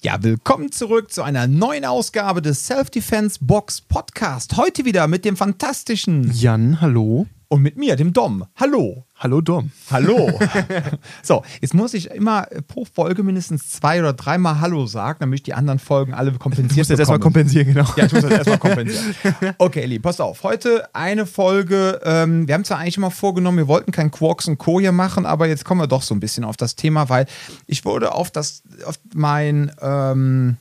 [0.00, 4.56] Ja, willkommen zurück zu einer neuen Ausgabe des Self-Defense Box Podcast.
[4.56, 7.26] Heute wieder mit dem fantastischen Jan, hallo.
[7.48, 8.44] und mit mir, dem Dom.
[8.54, 9.07] Hallo.
[9.20, 9.72] Hallo Dom.
[9.90, 10.30] Hallo.
[11.24, 15.42] so, jetzt muss ich immer pro Folge mindestens zwei oder dreimal Hallo sagen, damit ich
[15.42, 17.84] die anderen Folgen alle kompensiert Du musst jetzt erstmal kompensieren, genau.
[17.96, 19.16] Ja, ich muss das erstmal kompensieren.
[19.58, 20.44] Okay, Eli, pass auf.
[20.44, 22.00] Heute eine Folge.
[22.04, 24.78] Ähm, wir haben zwar eigentlich immer vorgenommen, wir wollten kein Quarks und Co.
[24.78, 27.26] hier machen, aber jetzt kommen wir doch so ein bisschen auf das Thema, weil
[27.66, 30.58] ich wurde auf das, auf mein, ähm,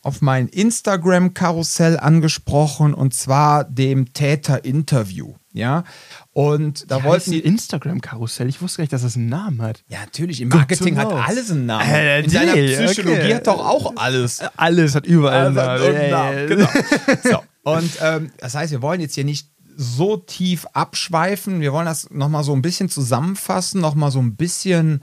[0.00, 5.34] auf mein Instagram-Karussell angesprochen und zwar dem Täter-Interview.
[5.52, 5.82] Ja,
[6.32, 7.40] und da Wie wollten die.
[7.40, 8.48] Instagram-Karussell.
[8.48, 9.82] Ich wusste gar nicht, dass das einen Namen hat.
[9.88, 11.88] Ja, natürlich, im Marketing hat alles einen Namen.
[11.90, 13.34] Äh, In seiner nee, Psychologie okay.
[13.34, 14.40] hat doch auch alles.
[14.56, 15.94] Alles hat überall einen Namen.
[15.94, 16.68] ja, Namen, genau.
[17.24, 21.60] So, und ähm, das heißt, wir wollen jetzt hier nicht so tief abschweifen.
[21.60, 25.02] Wir wollen das nochmal so ein bisschen zusammenfassen, nochmal so ein bisschen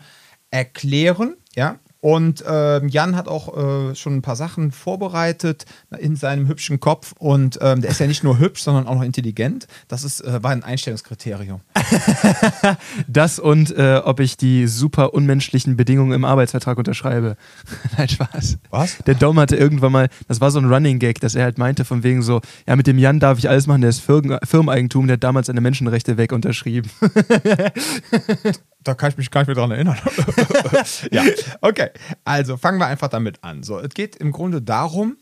[0.49, 1.79] erklären, ja.
[2.07, 5.65] Und ähm, Jan hat auch äh, schon ein paar Sachen vorbereitet
[5.99, 7.13] in seinem hübschen Kopf.
[7.19, 9.67] Und ähm, der ist ja nicht nur hübsch, sondern auch noch intelligent.
[9.89, 11.59] Das ist, äh, war ein Einstellungskriterium.
[13.07, 17.35] Das und äh, ob ich die super unmenschlichen Bedingungen im Arbeitsvertrag unterschreibe.
[17.97, 18.57] Nein, Spaß.
[18.69, 18.97] Was?
[19.05, 21.83] Der Dom hatte irgendwann mal, das war so ein Running Gag, dass er halt meinte,
[21.85, 25.07] von wegen so, ja, mit dem Jan darf ich alles machen, der ist Firmen Firmeneigentum,
[25.07, 26.89] der hat damals seine Menschenrechte weg unterschrieben.
[28.87, 29.97] Da kann ich mich gar nicht mehr dran erinnern.
[31.11, 31.23] ja,
[31.59, 31.89] okay.
[32.23, 33.63] Also fangen wir einfach damit an.
[33.63, 35.17] So, es geht im Grunde darum,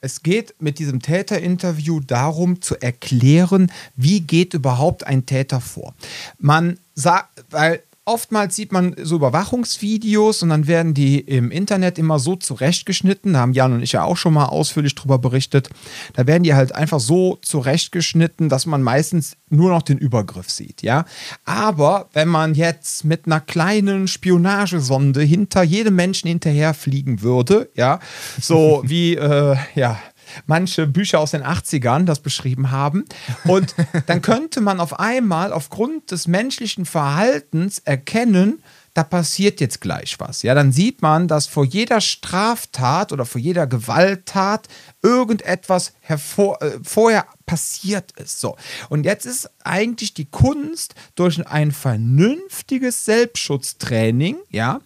[0.00, 5.94] es geht mit diesem Täterinterview darum zu erklären, wie geht überhaupt ein Täter vor.
[6.38, 12.18] Man sagt, weil oftmals sieht man so Überwachungsvideos und dann werden die im Internet immer
[12.18, 13.34] so zurechtgeschnitten.
[13.34, 15.68] Da haben Jan und ich ja auch schon mal ausführlich drüber berichtet.
[16.14, 20.82] Da werden die halt einfach so zurechtgeschnitten, dass man meistens nur noch den Übergriff sieht,
[20.82, 21.04] ja.
[21.44, 28.00] Aber wenn man jetzt mit einer kleinen Spionagesonde hinter jedem Menschen hinterherfliegen würde, ja,
[28.40, 29.98] so wie, äh, ja,
[30.46, 33.04] manche Bücher aus den 80ern das beschrieben haben.
[33.44, 33.74] Und
[34.06, 38.62] dann könnte man auf einmal aufgrund des menschlichen Verhaltens erkennen,
[38.94, 40.42] da passiert jetzt gleich was.
[40.42, 44.66] Ja, dann sieht man, dass vor jeder Straftat oder vor jeder Gewalttat
[45.02, 48.40] irgendetwas hervor, äh, vorher passiert ist.
[48.40, 48.56] So.
[48.88, 54.80] Und jetzt ist eigentlich die Kunst, durch ein vernünftiges Selbstschutztraining, ja,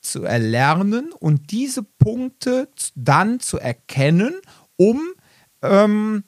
[0.00, 4.34] zu erlernen und diese Punkte dann zu erkennen,
[4.78, 5.00] um
[5.62, 6.24] ähm,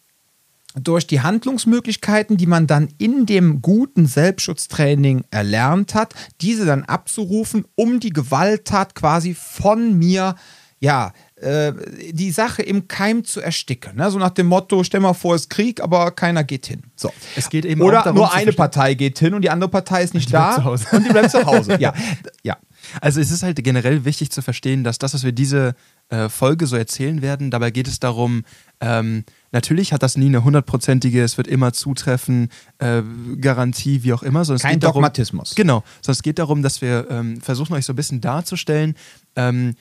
[0.75, 7.65] durch die Handlungsmöglichkeiten, die man dann in dem guten Selbstschutztraining erlernt hat, diese dann abzurufen,
[7.75, 10.37] um die Gewalttat quasi von mir,
[10.79, 11.73] ja, äh,
[12.13, 13.97] die Sache im Keim zu ersticken.
[13.97, 14.11] Ne?
[14.11, 16.83] So nach dem Motto, stell mal vor, es ist Krieg, aber keiner geht hin.
[16.95, 17.13] So.
[17.35, 20.15] Es geht eben Oder darum nur eine Partei geht hin und die andere Partei ist
[20.15, 20.87] nicht da bleibt zu Hause.
[20.93, 21.77] und die bleibt zu Hause.
[21.81, 21.95] Ja,
[22.43, 22.57] ja.
[23.01, 25.75] Also es ist halt generell wichtig zu verstehen, dass das, was wir diese
[26.09, 28.45] äh, Folge so erzählen werden, dabei geht es darum,
[28.81, 33.03] ähm, natürlich hat das nie eine hundertprozentige, es wird immer zutreffen, äh,
[33.41, 34.45] Garantie, wie auch immer.
[34.45, 35.55] Sondern es Kein geht darum, Dogmatismus.
[35.55, 38.95] Genau, sondern es geht darum, dass wir ähm, versuchen, euch so ein bisschen darzustellen,
[39.37, 39.75] ähm,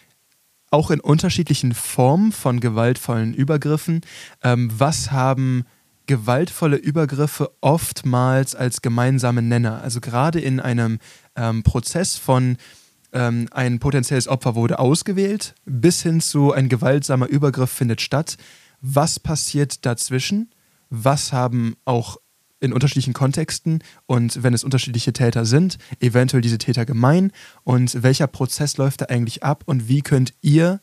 [0.72, 4.02] auch in unterschiedlichen Formen von gewaltvollen Übergriffen,
[4.44, 5.66] ähm, was haben
[6.09, 9.81] gewaltvolle Übergriffe oftmals als gemeinsame Nenner.
[9.84, 10.97] Also gerade in einem
[11.36, 12.58] ähm, Prozess von
[13.14, 18.38] ähm, ein potenzielles Opfer wurde ausgewählt, bis hin zu ein gewaltsamer Übergriff findet statt.
[18.81, 20.52] Was passiert dazwischen?
[20.90, 22.18] Was haben auch
[22.59, 27.31] in unterschiedlichen Kontexten und wenn es unterschiedliche Täter sind, eventuell diese Täter gemein
[27.64, 30.81] und welcher Prozess läuft da eigentlich ab und wie könnt ihr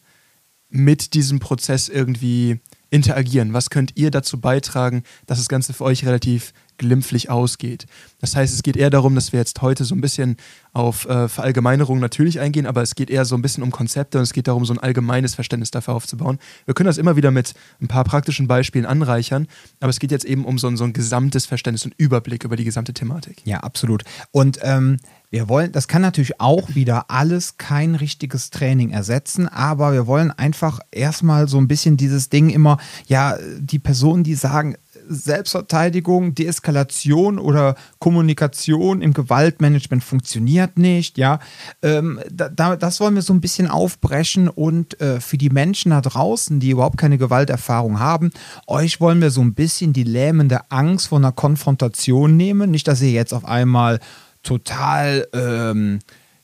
[0.68, 2.60] mit diesem Prozess irgendwie
[2.90, 3.52] interagieren?
[3.52, 7.86] Was könnt ihr dazu beitragen, dass das Ganze für euch relativ glimpflich ausgeht?
[8.20, 10.36] Das heißt, es geht eher darum, dass wir jetzt heute so ein bisschen
[10.72, 14.24] auf äh, Verallgemeinerung natürlich eingehen, aber es geht eher so ein bisschen um Konzepte und
[14.24, 16.38] es geht darum, so ein allgemeines Verständnis dafür aufzubauen.
[16.64, 19.48] Wir können das immer wieder mit ein paar praktischen Beispielen anreichern,
[19.80, 22.56] aber es geht jetzt eben um so ein, so ein gesamtes Verständnis und Überblick über
[22.56, 23.42] die gesamte Thematik.
[23.44, 24.04] Ja, absolut.
[24.30, 24.98] Und ähm,
[25.36, 30.30] wir wollen, das kann natürlich auch wieder alles kein richtiges Training ersetzen, aber wir wollen
[30.30, 34.76] einfach erstmal so ein bisschen dieses Ding immer, ja, die Personen, die sagen,
[35.08, 41.38] Selbstverteidigung, Deeskalation oder Kommunikation im Gewaltmanagement funktioniert nicht, ja.
[41.82, 45.90] Ähm, da, da, das wollen wir so ein bisschen aufbrechen und äh, für die Menschen
[45.90, 48.30] da draußen, die überhaupt keine Gewalterfahrung haben,
[48.66, 52.70] euch wollen wir so ein bisschen die lähmende Angst vor einer Konfrontation nehmen.
[52.70, 54.00] Nicht, dass ihr jetzt auf einmal
[54.46, 55.98] total ähm,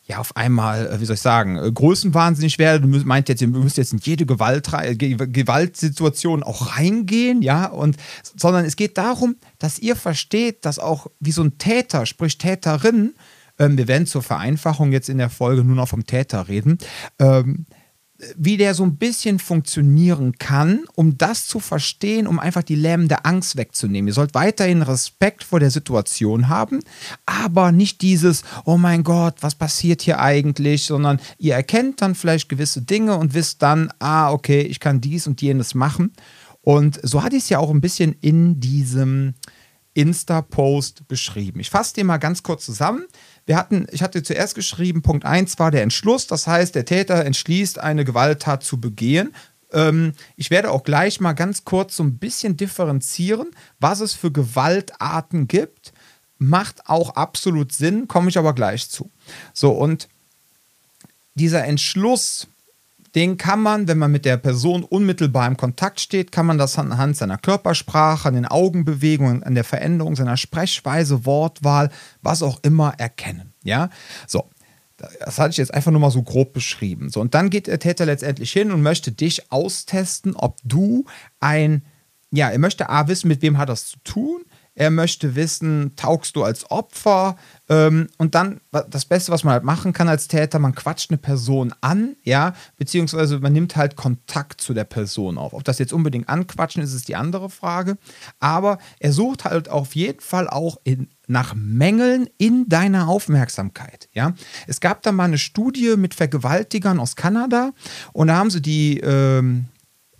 [0.04, 2.87] ja auf einmal, äh, wie soll ich sagen, äh, größenwahnsinnig werde.
[2.87, 7.96] Du meint jetzt, ihr müsst jetzt in jede Gewalt, Ge Gewaltsituation auch reingehen, ja, und
[8.37, 13.14] sondern es geht darum, dass ihr versteht, dass auch wie so ein Täter, sprich Täterin,
[13.58, 16.78] ähm, wir werden zur Vereinfachung jetzt in der Folge nur noch vom Täter reden,
[17.19, 17.66] ähm,
[18.36, 23.24] wie der so ein bisschen funktionieren kann, um das zu verstehen, um einfach die lähmende
[23.24, 24.08] Angst wegzunehmen.
[24.08, 26.80] Ihr sollt weiterhin Respekt vor der Situation haben,
[27.26, 32.48] aber nicht dieses, oh mein Gott, was passiert hier eigentlich, sondern ihr erkennt dann vielleicht
[32.48, 36.12] gewisse Dinge und wisst dann, ah, okay, ich kann dies und jenes machen.
[36.60, 39.34] Und so hatte ich es ja auch ein bisschen in diesem
[39.94, 41.60] Insta-Post beschrieben.
[41.60, 43.04] Ich fasse den mal ganz kurz zusammen.
[43.47, 47.25] Wir hatten, ich hatte zuerst geschrieben, Punkt 1 war der Entschluss, das heißt, der Täter
[47.25, 49.35] entschließt, eine Gewalttat zu begehen.
[49.73, 53.50] Ähm, ich werde auch gleich mal ganz kurz so ein bisschen differenzieren,
[53.81, 55.93] was es für Gewaltarten gibt.
[56.39, 59.11] Macht auch absolut Sinn, komme ich aber gleich zu.
[59.53, 60.09] So, und
[61.35, 62.49] dieser Entschluss,
[63.14, 66.79] den kann man, wenn man mit der Person unmittelbar im Kontakt steht, kann man das
[66.79, 71.91] anhand seiner Körpersprache, an den Augenbewegungen, an der Veränderung seiner Sprechweise, Wortwahl,
[72.23, 73.53] was auch immer erkennen.
[73.62, 73.91] Ja,
[74.26, 74.49] so.
[75.19, 77.11] Das hatte ich jetzt einfach nur mal so grob beschrieben.
[77.11, 81.06] So, und dann geht der Täter letztendlich hin und möchte dich austesten, ob du
[81.41, 81.85] ein,
[82.31, 86.36] ja, er möchte A wissen, mit wem hat das zu tun, er möchte wissen, taugst
[86.36, 87.36] du als Opfer?
[87.69, 91.19] Ähm, und dann das Beste, was man halt machen kann als Täter, man quatscht eine
[91.19, 95.52] Person an, ja, beziehungsweise man nimmt halt Kontakt zu der Person auf.
[95.52, 97.98] Ob das jetzt unbedingt anquatschen ist, ist die andere Frage.
[98.40, 104.08] Aber er sucht halt auf jeden Fall auch in, nach Mängeln in deiner Aufmerksamkeit.
[104.12, 104.34] Ja?
[104.66, 107.72] Es gab da mal eine Studie mit Vergewaltigern aus Kanada
[108.12, 109.66] und da haben sie die ähm,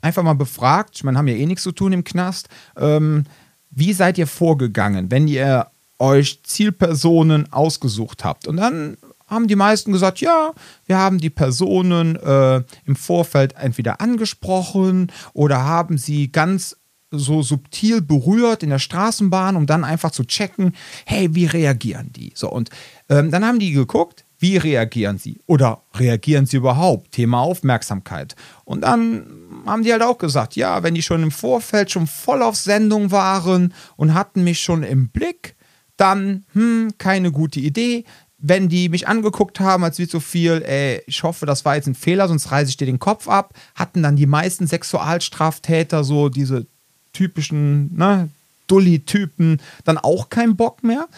[0.03, 1.03] einfach mal befragt.
[1.05, 2.49] Meine, haben ja eh nichts zu tun im Knast.
[2.77, 3.25] Ähm,
[3.73, 5.67] wie seid ihr vorgegangen, wenn ihr
[5.99, 8.47] euch Zielpersonen ausgesucht habt?
[8.47, 8.97] Und dann
[9.27, 10.53] haben die meisten gesagt, ja,
[10.87, 16.77] wir haben die Personen äh, im Vorfeld entweder angesprochen oder haben sie ganz
[17.11, 20.75] so subtil berührt in der Straßenbahn, um dann einfach zu checken,
[21.07, 22.33] hey, wie reagieren die?
[22.35, 22.71] So, und
[23.09, 25.39] ähm, dann haben die geguckt, wie reagieren sie?
[25.47, 27.13] Oder reagieren sie überhaupt?
[27.13, 28.35] Thema Aufmerksamkeit.
[28.65, 29.25] Und dann
[29.67, 33.13] haben die halt auch gesagt, ja, wenn die schon im Vorfeld schon voll auf Sendung
[33.13, 35.55] waren und hatten mich schon im Blick,
[35.97, 38.05] dann, hm, keine gute Idee.
[38.37, 41.87] Wenn die mich angeguckt haben, als wie zu viel, ey, ich hoffe, das war jetzt
[41.87, 46.29] ein Fehler, sonst reiße ich dir den Kopf ab, hatten dann die meisten Sexualstraftäter so
[46.29, 46.67] diese
[47.13, 48.29] typischen, ne,
[48.73, 51.09] Dulli-Typen dann auch keinen Bock mehr.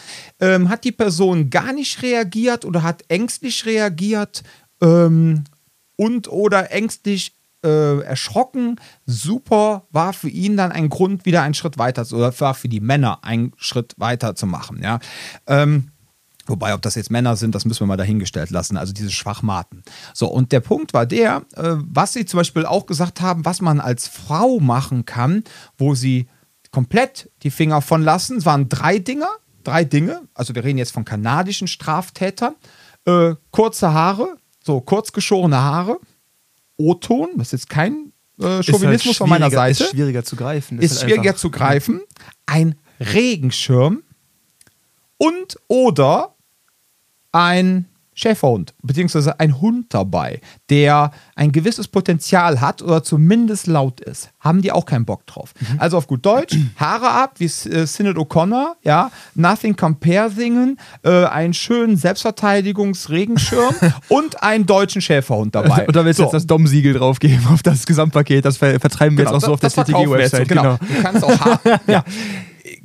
[0.41, 4.43] Ähm, hat die Person gar nicht reagiert oder hat ängstlich reagiert
[4.83, 5.45] ähm,
[5.97, 8.81] und oder ängstlich äh, erschrocken.
[9.07, 12.69] Super war für ihn dann ein Grund, wieder einen Schritt weiter zu, oder war für
[12.69, 14.83] die Männer einen Schritt weiter zu machen.
[14.83, 14.99] Ja.
[15.47, 15.91] Ähm,
[16.47, 18.77] Wobei, ob das jetzt Männer sind, das müssen wir mal dahingestellt lassen.
[18.77, 19.83] Also diese Schwachmaten.
[20.13, 23.63] So, und der Punkt war der, äh, was sie zum Beispiel auch gesagt haben, was
[23.63, 25.45] man als Frau machen kann,
[25.79, 26.29] wo sie
[26.75, 28.39] komplett die Finger von lassen.
[28.39, 29.29] Es waren drei Dinge,
[29.63, 30.23] drei Dinge.
[30.35, 32.57] Also wir reden jetzt von kanadischen Straftätern.
[33.05, 36.01] Äh, kurze Haare, so kurz geschorene Haare,
[36.77, 39.85] O-Ton, das ist jetzt kein äh, Chauvinismus halt von meiner Seite.
[39.85, 40.81] Ist schwieriger zu greifen.
[40.81, 42.01] Ist, ist halt schwieriger zu greifen.
[42.47, 44.03] Ein Regenschirm
[45.17, 46.35] und oder
[47.31, 50.41] ein Schäferhund, beziehungsweise ein Hund dabei,
[50.71, 55.53] der ein gewisses Potenzial hat oder zumindest laut ist, haben die auch keinen Bock drauf.
[55.59, 55.81] Mhm.
[55.81, 61.25] Also auf gut Deutsch, Haare ab, wie äh, Synod O'Connor, ja, Nothing Compare singen, äh,
[61.25, 63.75] einen schönen Selbstverteidigungsregenschirm
[64.09, 65.87] und einen deutschen Schäferhund dabei.
[65.87, 66.27] Und da willst du so.
[66.29, 69.61] jetzt das Dom-Siegel draufgeben auf das Gesamtpaket, das vertreiben wir genau, jetzt auch so auf
[69.61, 70.49] der CTG-Website.
[70.49, 70.63] Genau.
[70.63, 70.79] genau.
[70.79, 72.05] Du kannst auch Haare, ja.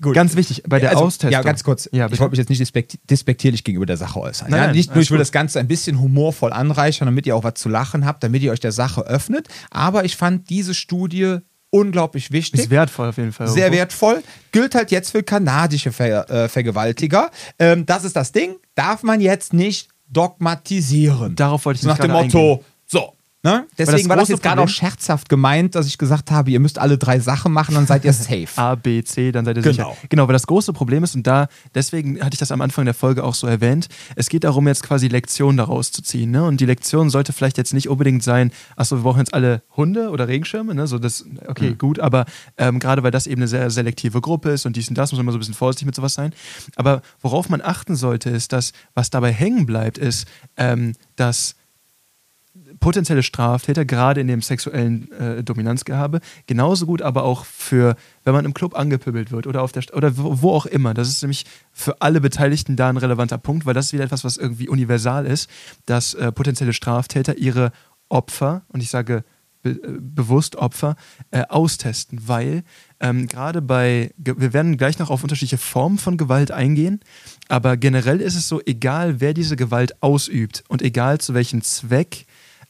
[0.01, 0.15] Gut.
[0.15, 1.31] Ganz wichtig, bei der also, Austestung.
[1.31, 1.89] Ja, ganz kurz.
[1.91, 4.49] Ja, ich wollte mich jetzt nicht despektierlich gegenüber der Sache äußern.
[4.49, 5.21] Nein, ja, nicht nur, ich will gut.
[5.21, 8.51] das Ganze ein bisschen humorvoll anreichern, damit ihr auch was zu lachen habt, damit ihr
[8.51, 9.47] euch der Sache öffnet.
[9.71, 11.39] Aber ich fand diese Studie
[11.69, 12.61] unglaublich wichtig.
[12.61, 13.47] Ist wertvoll auf jeden Fall.
[13.47, 14.23] Sehr wertvoll.
[14.51, 17.31] Gilt halt jetzt für kanadische Ver äh, Vergewaltiger.
[17.57, 18.55] Ähm, das ist das Ding.
[18.75, 21.35] Darf man jetzt nicht dogmatisieren.
[21.35, 22.65] Darauf wollte ich nicht Nach dem Motto, eingehen.
[22.85, 23.65] so, Ne?
[23.77, 26.97] Deswegen war das jetzt gerade auch scherzhaft gemeint, dass ich gesagt habe, ihr müsst alle
[26.97, 28.49] drei Sachen machen, dann seid ihr safe.
[28.57, 29.91] A, B, C, dann seid ihr genau.
[29.91, 30.07] sicher.
[30.09, 32.93] Genau, weil das große Problem ist, und da, deswegen hatte ich das am Anfang der
[32.93, 36.31] Folge auch so erwähnt, es geht darum, jetzt quasi Lektionen daraus zu ziehen.
[36.31, 36.43] Ne?
[36.43, 40.09] Und die Lektion sollte vielleicht jetzt nicht unbedingt sein, achso, wir brauchen jetzt alle Hunde
[40.09, 40.85] oder Regenschirme, ne?
[40.87, 41.77] So das, okay, mhm.
[41.77, 42.25] gut, aber
[42.57, 45.17] ähm, gerade weil das eben eine sehr selektive Gruppe ist und dies und das, muss
[45.17, 46.33] man immer so ein bisschen vorsichtig mit sowas sein.
[46.75, 50.27] Aber worauf man achten sollte, ist, dass, was dabei hängen bleibt, ist,
[50.57, 51.55] ähm, dass
[52.79, 58.45] potenzielle Straftäter, gerade in dem sexuellen äh, Dominanzgehabe, genauso gut aber auch für, wenn man
[58.45, 60.93] im Club angepöbelt wird oder auf der St oder wo, wo, auch immer.
[60.93, 64.23] Das ist nämlich für alle Beteiligten da ein relevanter Punkt, weil das ist wieder etwas,
[64.23, 65.49] was irgendwie universal ist,
[65.85, 67.71] dass äh, potenzielle Straftäter ihre
[68.09, 69.23] Opfer, und ich sage
[69.61, 70.95] be äh, bewusst Opfer,
[71.31, 72.63] äh, austesten, weil
[72.99, 77.01] ähm, gerade bei, wir werden gleich noch auf unterschiedliche Formen von Gewalt eingehen,
[77.47, 82.25] aber generell ist es so, egal wer diese Gewalt ausübt und egal zu welchem Zweck,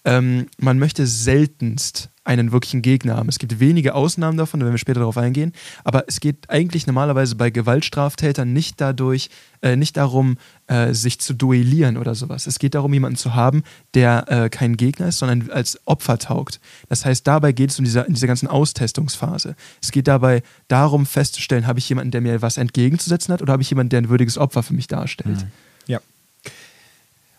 [0.06, 3.28] ähm, man möchte seltenst einen wirklichen Gegner haben.
[3.28, 5.52] Es gibt wenige Ausnahmen davon, da werden wir später darauf eingehen.
[5.84, 9.32] Aber es geht eigentlich normalerweise bei Gewaltstraftätern nicht dadurch,
[9.64, 10.38] äh, nicht darum,
[10.68, 12.46] äh, sich zu duellieren oder sowas.
[12.46, 13.64] Es geht darum, jemanden zu haben,
[13.96, 16.60] der äh, kein Gegner ist, sondern als Opfer taugt.
[16.88, 19.56] Das heißt, dabei geht es um diese, in ganzen Austestungsphase.
[19.82, 23.64] Es geht dabei darum, festzustellen, habe ich jemanden, der mir was entgegenzusetzen hat, oder habe
[23.64, 25.38] ich jemanden, der ein würdiges Opfer für mich darstellt.
[25.38, 25.52] Mhm.
[25.88, 26.00] Ja.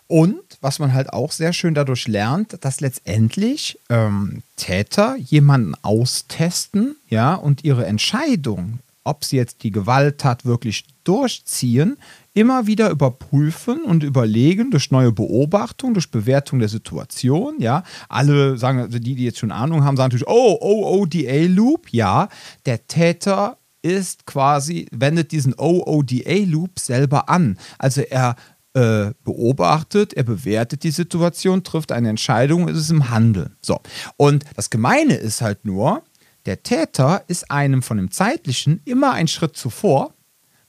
[0.09, 6.97] Und was man halt auch sehr schön dadurch lernt, dass letztendlich ähm, Täter jemanden austesten,
[7.09, 11.97] ja, und ihre Entscheidung, ob sie jetzt die Gewalttat wirklich durchziehen,
[12.35, 17.83] immer wieder überprüfen und überlegen durch neue Beobachtung, durch Bewertung der Situation, ja.
[18.09, 22.29] Alle sagen, also die, die jetzt schon Ahnung haben, sagen natürlich, oh, oh, ODA-Loop, ja.
[22.67, 27.59] Der Täter ist quasi, wendet diesen OODA-Loop selber an.
[27.79, 28.37] Also er
[28.75, 33.57] äh, beobachtet, er bewertet die Situation, trifft eine Entscheidung, ist es im Handeln.
[33.63, 33.81] So.
[34.17, 36.03] Und das Gemeine ist halt nur,
[36.47, 40.15] der Täter ist einem von dem Zeitlichen immer einen Schritt zuvor,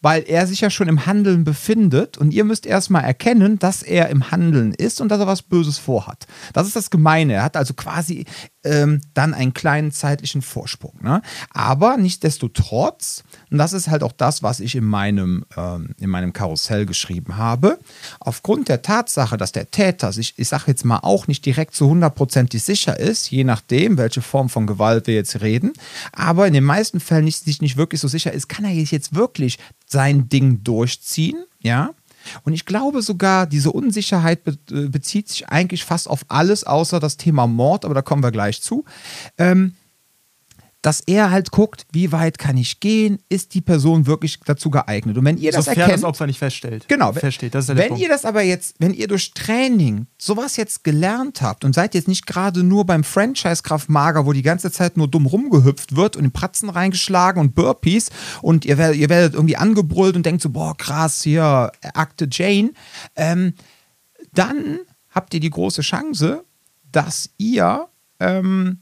[0.01, 4.09] weil er sich ja schon im Handeln befindet und ihr müsst erstmal erkennen, dass er
[4.09, 6.25] im Handeln ist und dass er was Böses vorhat.
[6.53, 7.33] Das ist das Gemeine.
[7.33, 8.25] Er hat also quasi
[8.63, 10.93] ähm, dann einen kleinen zeitlichen Vorsprung.
[11.01, 11.21] Ne?
[11.51, 16.33] Aber nichtsdestotrotz, und das ist halt auch das, was ich in meinem, ähm, in meinem
[16.33, 17.79] Karussell geschrieben habe,
[18.19, 21.87] aufgrund der Tatsache, dass der Täter sich, ich sage jetzt mal, auch nicht direkt zu
[21.89, 25.73] hundertprozentig sicher ist, je nachdem, welche Form von Gewalt wir jetzt reden,
[26.11, 29.15] aber in den meisten Fällen nicht, sich nicht wirklich so sicher ist, kann er jetzt
[29.15, 31.91] wirklich sein Ding durchziehen, ja,
[32.43, 37.17] und ich glaube sogar, diese Unsicherheit äh, bezieht sich eigentlich fast auf alles außer das
[37.17, 38.85] Thema Mord, aber da kommen wir gleich zu.
[39.37, 39.75] Ähm,
[40.81, 45.17] dass er halt guckt, wie weit kann ich gehen, ist die Person wirklich dazu geeignet.
[45.17, 46.87] Und wenn ihr das Sofern erkennt, das Opfer nicht feststellt.
[46.87, 47.13] Genau.
[47.13, 48.01] Feststeht, das ist wenn Punkt.
[48.01, 52.07] ihr das aber jetzt, wenn ihr durch Training sowas jetzt gelernt habt und seid jetzt
[52.07, 56.15] nicht gerade nur beim Franchise Kraft Mager, wo die ganze Zeit nur dumm rumgehüpft wird
[56.15, 58.09] und in Pratzen reingeschlagen und Burpees
[58.41, 62.71] und ihr werdet, ihr werdet irgendwie angebrüllt und denkt so, boah, krass, hier, Akte Jane,
[63.15, 63.53] ähm,
[64.33, 66.43] dann habt ihr die große Chance,
[66.91, 67.87] dass ihr
[68.19, 68.80] ähm,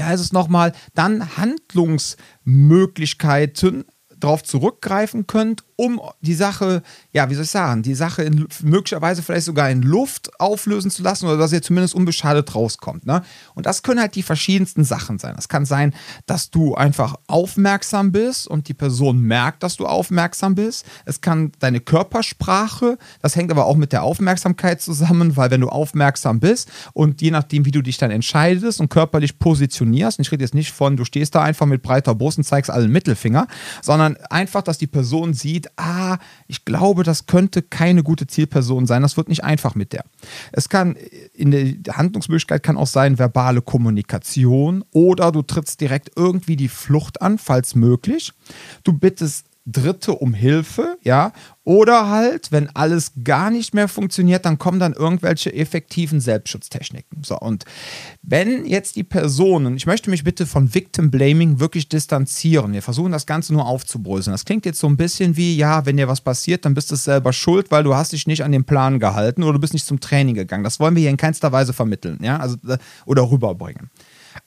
[0.00, 3.84] wie heißt es nochmal, dann Handlungsmöglichkeiten
[4.20, 9.22] darauf zurückgreifen könnt, um die Sache, ja, wie soll ich sagen, die Sache in, möglicherweise
[9.22, 13.06] vielleicht sogar in Luft auflösen zu lassen oder dass ihr zumindest unbeschadet rauskommt.
[13.06, 13.22] Ne?
[13.54, 15.34] Und das können halt die verschiedensten Sachen sein.
[15.38, 15.94] Es kann sein,
[16.26, 20.84] dass du einfach aufmerksam bist und die Person merkt, dass du aufmerksam bist.
[21.06, 25.70] Es kann deine Körpersprache, das hängt aber auch mit der Aufmerksamkeit zusammen, weil wenn du
[25.70, 30.32] aufmerksam bist und je nachdem, wie du dich dann entscheidest und körperlich positionierst, und ich
[30.32, 33.46] rede jetzt nicht von, du stehst da einfach mit breiter Brust und zeigst allen Mittelfinger,
[33.80, 39.02] sondern einfach, dass die Person sieht, ah, ich glaube, das könnte keine gute Zielperson sein.
[39.02, 40.04] Das wird nicht einfach mit der.
[40.52, 40.96] Es kann,
[41.34, 47.22] in der Handlungsmöglichkeit kann auch sein, verbale Kommunikation oder du trittst direkt irgendwie die Flucht
[47.22, 48.32] an, falls möglich.
[48.84, 51.32] Du bittest Dritte um Hilfe, ja,
[51.64, 57.22] oder halt, wenn alles gar nicht mehr funktioniert, dann kommen dann irgendwelche effektiven Selbstschutztechniken.
[57.22, 57.64] So, und
[58.22, 63.12] wenn jetzt die Personen, ich möchte mich bitte von Victim Blaming wirklich distanzieren, wir versuchen
[63.12, 64.32] das Ganze nur aufzubröseln.
[64.32, 66.96] Das klingt jetzt so ein bisschen wie, ja, wenn dir was passiert, dann bist du
[66.96, 69.86] selber schuld, weil du hast dich nicht an den Plan gehalten oder du bist nicht
[69.86, 70.64] zum Training gegangen.
[70.64, 73.90] Das wollen wir hier in keinster Weise vermitteln, ja, also äh, oder rüberbringen.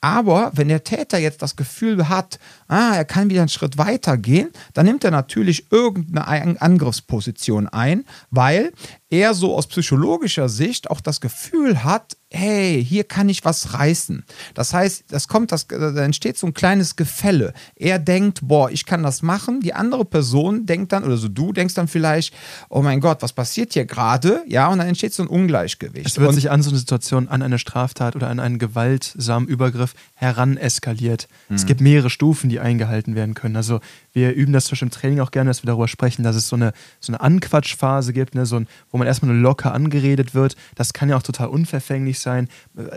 [0.02, 4.18] Aber wenn der Täter jetzt das Gefühl hat, ah, er kann wieder einen Schritt weiter
[4.18, 8.72] gehen, dann nimmt er natürlich irgendeine Angriffsposition ein, weil
[9.14, 14.24] er so aus psychologischer Sicht auch das Gefühl hat, hey, hier kann ich was reißen.
[14.56, 17.54] Das heißt, das kommt, das, da entsteht so ein kleines Gefälle.
[17.76, 19.62] Er denkt, boah, ich kann das machen.
[19.62, 22.34] Die andere Person denkt dann, oder so du denkst dann vielleicht,
[22.70, 24.44] oh mein Gott, was passiert hier gerade?
[24.48, 26.08] Ja, und dann entsteht so ein Ungleichgewicht.
[26.08, 29.48] Es wird und sich an so eine Situation, an eine Straftat oder an einen gewaltsamen
[29.48, 31.28] Übergriff heran eskaliert.
[31.50, 33.56] Es gibt mehrere Stufen, die eingehalten werden können.
[33.56, 33.80] Also
[34.14, 36.48] wir üben das zum Beispiel im Training auch gerne, dass wir darüber sprechen, dass es
[36.48, 38.46] so eine, so eine Anquatschphase gibt, ne?
[38.46, 40.56] so ein, wo man erstmal nur locker angeredet wird.
[40.76, 42.48] Das kann ja auch total unverfänglich sein.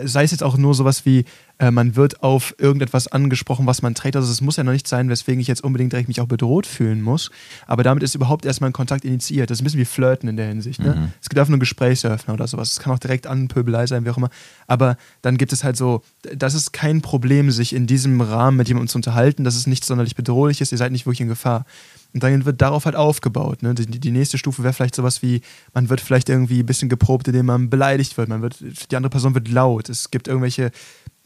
[0.03, 1.25] Sei es jetzt auch nur sowas wie,
[1.59, 4.15] äh, man wird auf irgendetwas angesprochen, was man trägt.
[4.15, 6.67] Also es muss ja noch nicht sein, weswegen ich jetzt unbedingt direkt mich auch bedroht
[6.67, 7.31] fühlen muss.
[7.65, 9.49] Aber damit ist überhaupt erstmal ein Kontakt initiiert.
[9.49, 10.79] Das ist ein bisschen wie Flirten in der Hinsicht.
[10.79, 10.95] Ne?
[10.95, 11.11] Mhm.
[11.21, 12.73] Es gibt einfach nur Gesprächsöffner oder sowas.
[12.73, 14.29] Es kann auch direkt an Pöbelei sein, wie auch immer.
[14.67, 16.03] Aber dann gibt es halt so,
[16.35, 19.83] das ist kein Problem, sich in diesem Rahmen mit jemandem zu unterhalten, dass es nicht
[19.83, 20.71] sonderlich bedrohlich ist.
[20.71, 21.65] Ihr seid nicht wirklich in Gefahr.
[22.13, 23.63] Und dann wird darauf halt aufgebaut.
[23.63, 23.75] Ne?
[23.75, 25.41] Die, die nächste Stufe wäre vielleicht sowas wie,
[25.73, 28.29] man wird vielleicht irgendwie ein bisschen geprobt, indem man beleidigt wird.
[28.29, 29.89] Man wird, die andere Person wird laut.
[29.89, 30.71] Es gibt irgendwelche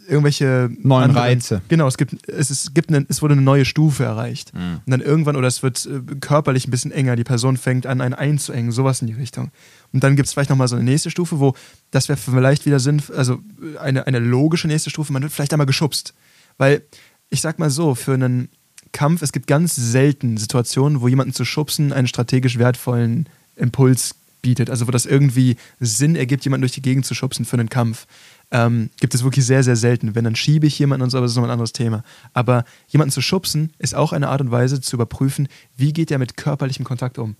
[0.08, 1.62] irgendwelche neuen anderen- Reize.
[1.68, 4.54] Genau, es gibt, es, ist, gibt eine, es wurde eine neue Stufe erreicht.
[4.54, 4.82] Mhm.
[4.86, 8.02] Und dann irgendwann, oder es wird äh, körperlich ein bisschen enger, die Person fängt an,
[8.02, 9.52] einen einzuengen, sowas in die Richtung.
[9.94, 11.56] Und dann gibt es vielleicht nochmal so eine nächste Stufe, wo
[11.92, 13.40] das wäre vielleicht wieder Sinn, also
[13.76, 16.14] äh, eine, eine logische nächste Stufe, man wird vielleicht einmal geschubst.
[16.58, 16.84] Weil,
[17.30, 18.50] ich sag mal so, für einen
[18.92, 24.70] Kampf, es gibt ganz selten Situationen, wo jemanden zu schubsen einen strategisch wertvollen Impuls bietet.
[24.70, 28.08] Also wo das irgendwie Sinn ergibt, jemanden durch die Gegend zu schubsen für einen Kampf.
[28.52, 30.16] Ähm, gibt es wirklich sehr, sehr selten.
[30.16, 32.04] Wenn, dann schiebe ich jemanden und so, aber das ist noch ein anderes Thema.
[32.34, 36.18] Aber jemanden zu schubsen ist auch eine Art und Weise zu überprüfen, wie geht er
[36.18, 37.36] mit körperlichem Kontakt um.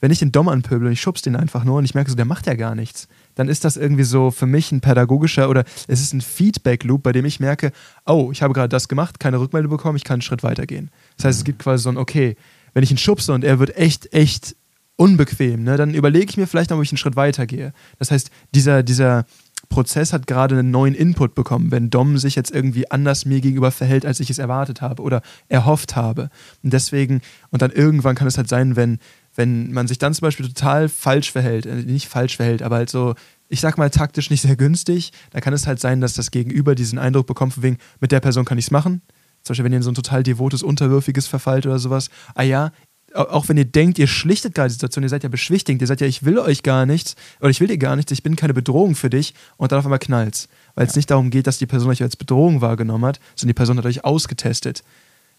[0.00, 2.16] Wenn ich den Dom anpöbel und ich schubse den einfach nur und ich merke so,
[2.16, 5.64] der macht ja gar nichts, dann ist das irgendwie so für mich ein pädagogischer oder
[5.88, 7.72] es ist ein Feedback-Loop, bei dem ich merke,
[8.04, 10.90] oh, ich habe gerade das gemacht, keine Rückmeldung bekommen, ich kann einen Schritt weitergehen.
[11.16, 12.36] Das heißt, es gibt quasi so ein, okay,
[12.74, 14.56] wenn ich ihn schubse und er wird echt, echt
[14.96, 17.72] unbequem, ne, dann überlege ich mir vielleicht noch, ob ich einen Schritt weitergehe.
[17.98, 19.24] Das heißt, dieser, dieser
[19.68, 23.70] Prozess hat gerade einen neuen Input bekommen, wenn Dom sich jetzt irgendwie anders mir gegenüber
[23.70, 26.30] verhält, als ich es erwartet habe oder erhofft habe.
[26.62, 28.98] Und deswegen, und dann irgendwann kann es halt sein, wenn,
[29.36, 32.90] wenn man sich dann zum Beispiel total falsch verhält, äh, nicht falsch verhält, aber halt
[32.90, 33.14] so,
[33.48, 36.74] ich sag mal taktisch nicht sehr günstig, dann kann es halt sein, dass das Gegenüber
[36.74, 39.02] diesen Eindruck bekommt, von wegen, mit der Person kann ich es machen.
[39.42, 42.10] Zum Beispiel, wenn ihr in so ein total devotes, unterwürfiges verfallt oder sowas.
[42.34, 42.72] Ah ja,
[43.14, 45.86] au- auch wenn ihr denkt, ihr schlichtet gerade die Situation, ihr seid ja beschwichtigt, ihr
[45.86, 48.34] seid ja, ich will euch gar nichts oder ich will dir gar nichts, ich bin
[48.34, 50.48] keine Bedrohung für dich und dann auf einmal knallt's.
[50.74, 53.58] Weil es nicht darum geht, dass die Person euch als Bedrohung wahrgenommen hat, sondern die
[53.58, 54.82] Person hat euch ausgetestet.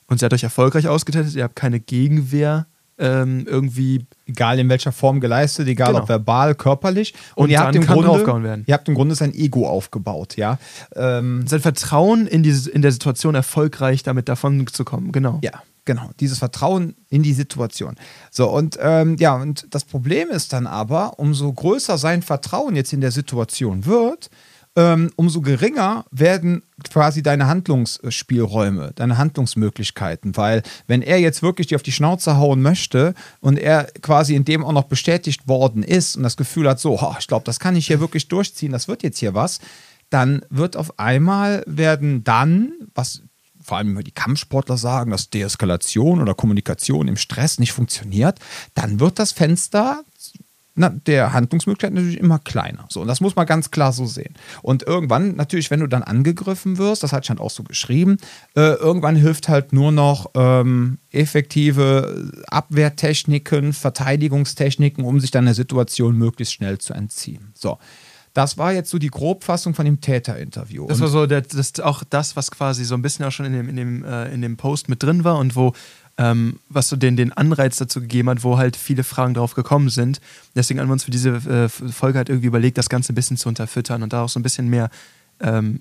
[0.08, 4.92] Und sie hat euch erfolgreich ausgetestet, ihr habt keine Gegenwehr ähm, irgendwie Egal in welcher
[4.92, 6.01] Form geleistet, egal Genau.
[6.01, 7.13] ob verbal, körperlich.
[7.36, 10.60] Und, Und ihr habt im Grunde, ihr habt im Grunde sein Ego aufgebaut, ja.
[10.98, 15.13] Ähm, sein Vertrauen in, diese, in der Situation erfolgreich damit davon zu kommen.
[15.13, 15.39] Genau.
[15.44, 16.10] Ja, genau.
[16.20, 17.96] Dieses Vertrauen in die Situation.
[18.32, 22.92] So, und ähm, ja, und das Problem ist dann aber, umso größer sein Vertrauen jetzt
[22.92, 24.30] in der Situation wird,
[24.77, 30.38] ähm, umso geringer werden quasi deine Handlungsspielräume, deine Handlungsmöglichkeiten.
[30.38, 34.46] Weil, wenn er jetzt wirklich dir auf die Schnauze hauen möchte und er quasi in
[34.46, 37.60] dem auch noch bestätigt worden ist und das Gefühl hat, so, "Ha, ich glaube, das
[37.60, 39.60] kann ich hier wirklich durchziehen, das wird jetzt hier was,
[40.12, 43.24] dann wird auf einmal werden dann, was
[43.63, 48.39] vor allem immer die Kampfsportler sagen, dass Deeskalation oder Kommunikation im Stress nicht funktioniert,
[48.75, 50.04] dann wird das Fenster
[50.78, 52.86] na, der Handlungsmöglichkeit natürlich immer kleiner.
[52.90, 54.36] So, und das muss man ganz klar so sehen.
[54.62, 58.18] Und irgendwann, natürlich, wenn du dann angegriffen wirst, das hat Stand auch so geschrieben,
[58.56, 66.16] äh, irgendwann hilft halt nur noch ähm, effektive Abwehrtechniken, Verteidigungstechniken, um sich dann der Situation
[66.16, 67.52] möglichst schnell zu entziehen.
[67.56, 67.80] So.
[68.34, 70.86] Das war jetzt so die Grobfassung von dem Täterinterview.
[70.86, 73.54] Das war so der, das, auch das, was quasi so ein bisschen auch schon in
[73.54, 75.74] dem, in dem, äh, in dem Post mit drin war und wo,
[76.17, 79.89] ähm, was so den, den Anreiz dazu gegeben hat, wo halt viele Fragen drauf gekommen
[79.89, 80.19] sind.
[80.56, 83.38] Deswegen haben wir uns für diese äh, Folge halt irgendwie überlegt, das Ganze ein bisschen
[83.38, 84.89] zu unterfüttern und da auch so ein bisschen mehr
[85.39, 85.80] ähm,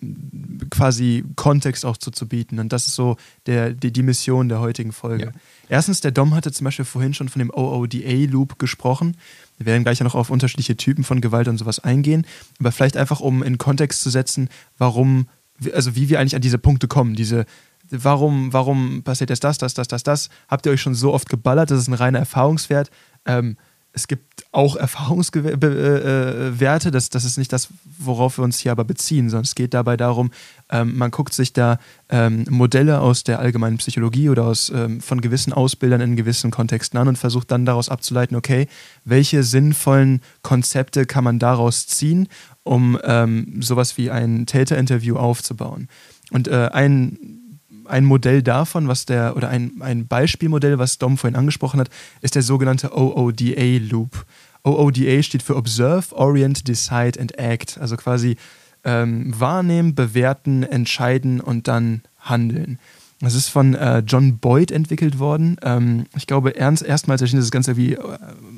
[0.70, 2.59] quasi Kontext auch zu, zu bieten.
[2.59, 5.27] Und das ist so der, die, die Mission der heutigen Folge.
[5.27, 5.33] Ja.
[5.68, 9.16] Erstens, der Dom hatte zum Beispiel vorhin schon von dem OODA-Loop gesprochen.
[9.57, 12.27] Wir werden gleich ja noch auf unterschiedliche Typen von Gewalt und sowas eingehen.
[12.61, 15.29] Aber vielleicht einfach, um in Kontext zu setzen, warum,
[15.72, 17.14] also wie wir eigentlich an diese Punkte kommen.
[17.14, 17.46] Diese,
[17.90, 20.29] warum, warum passiert jetzt das, das, das, das, das?
[20.49, 21.70] Habt ihr euch schon so oft geballert?
[21.70, 22.90] Das ist ein reiner Erfahrungswert.
[23.25, 23.57] Ähm,
[23.96, 26.90] es gibt auch Erfahrungswerte, äh, Werte.
[26.90, 27.68] das, das ist nicht das,
[27.99, 30.31] worauf wir uns hier aber beziehen, sondern es geht dabei darum,
[30.70, 31.79] ähm, man guckt sich da
[32.11, 36.99] ähm, Modelle aus der allgemeinen Psychologie oder aus, ähm, von gewissen Ausbildern in gewissen Kontexten
[37.01, 38.68] an und versucht dann daraus abzuleiten, okay,
[39.07, 42.29] welche sinnvollen Konzepte kann man daraus ziehen,
[42.64, 45.88] um ähm, sowas wie ein Täterinterview aufzubauen.
[46.33, 47.46] Und äh, ein
[47.88, 51.88] ein Modell davon, was der, oder ein, ein Beispielmodell, was Dom vorhin angesprochen hat,
[52.20, 54.25] ist der sogenannte OODA-Loop.
[54.64, 57.79] OODA steht für Observe, Orient, Decide and Act.
[57.79, 58.37] Also quasi
[58.85, 62.79] ähm, wahrnehmen, bewerten, entscheiden und dann handeln.
[63.20, 65.57] Das ist von äh, John Boyd entwickelt worden.
[65.62, 67.99] Ähm, ich glaube, ernst, erstmals erschien das Ganze wie äh,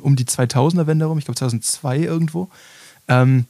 [0.03, 2.49] um die 2000er-Wende rum, ich glaube 2002 irgendwo.
[3.07, 3.45] Ähm,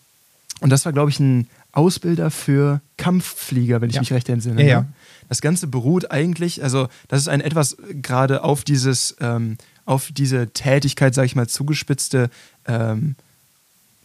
[0.61, 4.03] und das war, glaube ich, ein Ausbilder für Kampfflieger, wenn ich Ja.
[4.03, 4.61] mich recht entsinne.
[4.61, 4.71] Ja, ne?
[4.71, 4.87] ja.
[5.29, 10.49] Das Ganze beruht eigentlich, also das ist ein etwas gerade auf dieses, ähm, auf diese
[10.49, 12.31] Tätigkeit, sage ich mal, zugespitzte
[12.67, 13.15] ähm,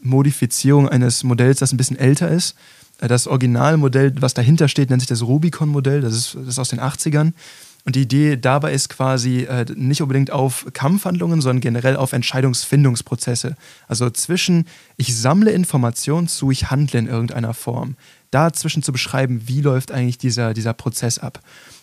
[0.01, 2.55] Modifizierung eines Modells, das ein bisschen älter ist.
[2.99, 6.69] Äh, Das Originalmodell, was dahinter steht, nennt sich das Rubicon-Modell, das ist, das ist aus
[6.69, 7.33] den 80ern.
[7.85, 13.57] Und die Idee dabei ist quasi äh, nicht unbedingt auf Kampfhandlungen, sondern generell auf Entscheidungsfindungsprozesse.
[13.89, 17.95] Also zwischen ich sammle Informationen zu ich handle in irgendeiner Form.
[18.33, 21.39] Dazwischen zu beschreiben, wie läuft eigentlich dieser, dieser Prozess ab.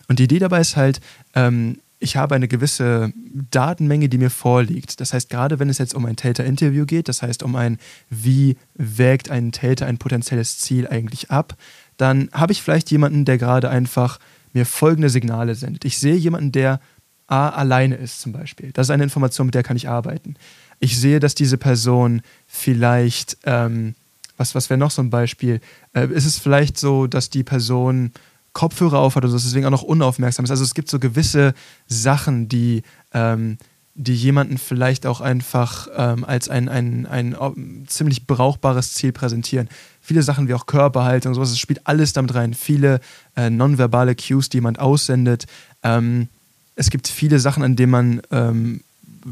[0.09, 1.01] Und die Idee dabei ist halt,
[1.35, 3.13] ähm, ich habe eine gewisse
[3.51, 5.01] Datenmenge, die mir vorliegt.
[5.01, 8.57] Das heißt, gerade wenn es jetzt um ein Täterinterview geht, das heißt um ein, wie
[8.75, 11.57] wägt ein Täter ein potenzielles Ziel eigentlich ab,
[11.99, 14.19] dann habe ich vielleicht jemanden, der gerade einfach
[14.55, 15.85] mir folgende Signale sendet.
[15.85, 16.81] Ich sehe jemanden, der
[17.27, 18.73] A, alleine ist zum Beispiel.
[18.73, 20.35] Das ist eine Information, mit der kann ich arbeiten.
[20.81, 23.95] Ich sehe, dass diese Person vielleicht, ähm,
[24.41, 25.61] was, was wäre noch so ein Beispiel?
[25.93, 28.11] Äh, ist es vielleicht so, dass die Person
[28.55, 30.51] Kopfhörer aufhat oder so, deswegen auch noch unaufmerksam ist?
[30.51, 31.55] Also es gibt so gewisse
[31.87, 33.59] Sachen, die, ähm,
[33.95, 39.69] die jemanden vielleicht auch einfach ähm, als ein, ein, ein, ein ziemlich brauchbares Ziel präsentieren.
[40.01, 42.55] Viele Sachen wie auch Körperhaltung, sowas, es spielt alles damit rein.
[42.55, 43.01] Viele
[43.37, 45.45] äh, nonverbale Cues, die jemand aussendet.
[45.83, 46.29] Ähm,
[46.77, 48.81] es gibt viele Sachen, an denen man, ähm,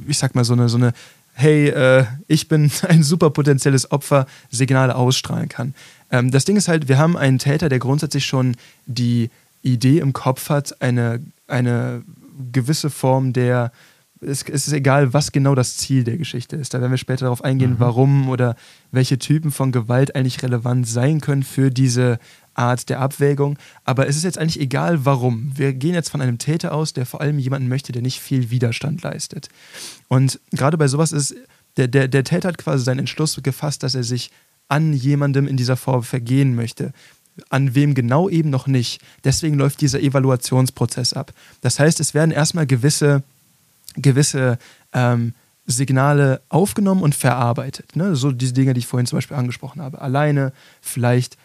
[0.07, 0.92] ich sag mal, so eine, so eine
[1.38, 5.74] hey, äh, ich bin ein super potenzielles Opfer, Signale ausstrahlen kann.
[6.11, 9.31] Ähm, das Ding ist halt, wir haben einen Täter, der grundsätzlich schon die
[9.62, 12.03] Idee im Kopf hat, eine, eine
[12.53, 13.72] gewisse Form der,
[14.20, 16.74] es, es ist egal, was genau das Ziel der Geschichte ist.
[16.74, 17.81] Da werden wir später darauf eingehen, mhm.
[17.81, 18.57] warum oder
[18.90, 22.18] welche Typen von Gewalt eigentlich relevant sein können für diese
[22.59, 23.59] Art der Abwägung.
[23.85, 25.53] Aber es ist jetzt eigentlich egal, warum.
[25.55, 28.51] Wir gehen jetzt von einem Täter aus, der vor allem jemanden möchte, der nicht viel
[28.51, 29.49] Widerstand leistet.
[30.09, 31.35] Und gerade bei sowas ist,
[31.77, 34.31] der, der, der Täter hat quasi seinen Entschluss gefasst, dass er sich
[34.66, 36.92] an jemandem in dieser Form vergehen möchte.
[37.51, 39.01] An wem genau eben noch nicht.
[39.23, 41.33] Deswegen läuft dieser Evaluationsprozess ab.
[41.61, 43.23] Das heißt, es werden erstmal gewisse,
[43.94, 44.59] gewisse
[44.92, 45.35] ähm,
[45.66, 47.94] Signale aufgenommen und verarbeitet.
[47.94, 48.16] Ne?
[48.16, 50.01] So diese Dinge, die ich vorhin zum Beispiel angesprochen habe.
[50.01, 51.37] Alleine, vielleicht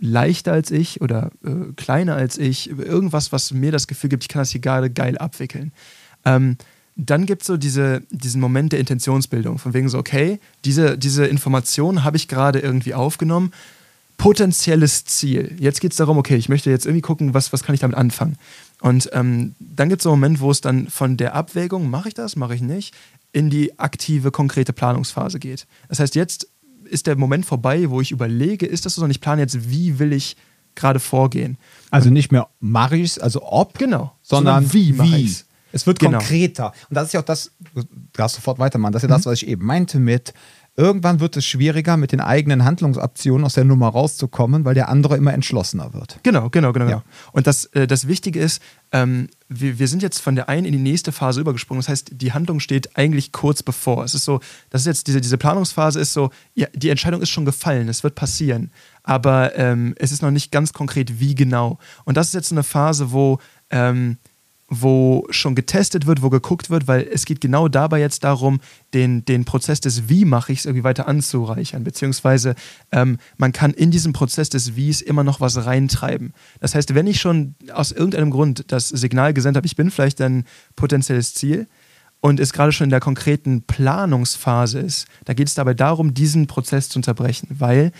[0.00, 4.28] leichter als ich oder äh, kleiner als ich, irgendwas, was mir das Gefühl gibt, ich
[4.28, 5.72] kann das hier gerade geil abwickeln.
[6.24, 6.56] Ähm,
[6.96, 11.26] dann gibt es so diese, diesen Moment der Intentionsbildung, von wegen so, okay, diese, diese
[11.26, 13.52] Information habe ich gerade irgendwie aufgenommen,
[14.16, 15.56] potenzielles Ziel.
[15.58, 17.96] Jetzt geht es darum, okay, ich möchte jetzt irgendwie gucken, was, was kann ich damit
[17.96, 18.36] anfangen.
[18.82, 22.08] Und ähm, dann gibt es so einen Moment, wo es dann von der Abwägung, mache
[22.08, 22.94] ich das, mache ich nicht,
[23.32, 25.66] in die aktive, konkrete Planungsphase geht.
[25.88, 26.48] Das heißt, jetzt
[26.90, 29.98] ist der Moment vorbei, wo ich überlege, ist das so, sondern ich plane jetzt, wie
[29.98, 30.36] will ich
[30.74, 31.58] gerade vorgehen.
[31.90, 35.46] Also nicht mehr mache ich es, also ob, genau, sondern, sondern wie mache ich es.
[35.72, 36.18] Es wird genau.
[36.18, 36.72] konkreter.
[36.88, 39.20] Und das ist ja auch das, du darfst sofort weitermachen, das ist ja mhm.
[39.20, 40.34] das, was ich eben meinte mit,
[40.76, 45.16] irgendwann wird es schwieriger, mit den eigenen Handlungsoptionen aus der Nummer rauszukommen, weil der andere
[45.16, 46.18] immer entschlossener wird.
[46.22, 46.86] Genau, genau, genau.
[46.86, 46.90] Ja.
[46.90, 47.02] genau.
[47.32, 50.72] Und das, äh, das Wichtige ist, ähm, wir, wir sind jetzt von der einen in
[50.72, 51.80] die nächste Phase übergesprungen.
[51.80, 54.04] Das heißt, die Handlung steht eigentlich kurz bevor.
[54.04, 57.30] Es ist so, das ist jetzt diese, diese Planungsphase ist so, ja, die Entscheidung ist
[57.30, 58.70] schon gefallen, es wird passieren.
[59.02, 61.78] Aber ähm, es ist noch nicht ganz konkret, wie genau.
[62.04, 63.38] Und das ist jetzt eine Phase, wo
[63.70, 64.18] ähm,
[64.70, 68.60] wo schon getestet wird, wo geguckt wird, weil es geht genau dabei jetzt darum,
[68.94, 72.54] den, den Prozess des Wie mache ich es irgendwie weiter anzureichern, beziehungsweise
[72.92, 76.32] ähm, man kann in diesem Prozess des Wies immer noch was reintreiben.
[76.60, 80.20] Das heißt, wenn ich schon aus irgendeinem Grund das Signal gesendet habe, ich bin vielleicht
[80.20, 80.44] ein
[80.76, 81.66] potenzielles Ziel
[82.20, 86.46] und es gerade schon in der konkreten Planungsphase ist, da geht es dabei darum, diesen
[86.46, 87.90] Prozess zu unterbrechen, weil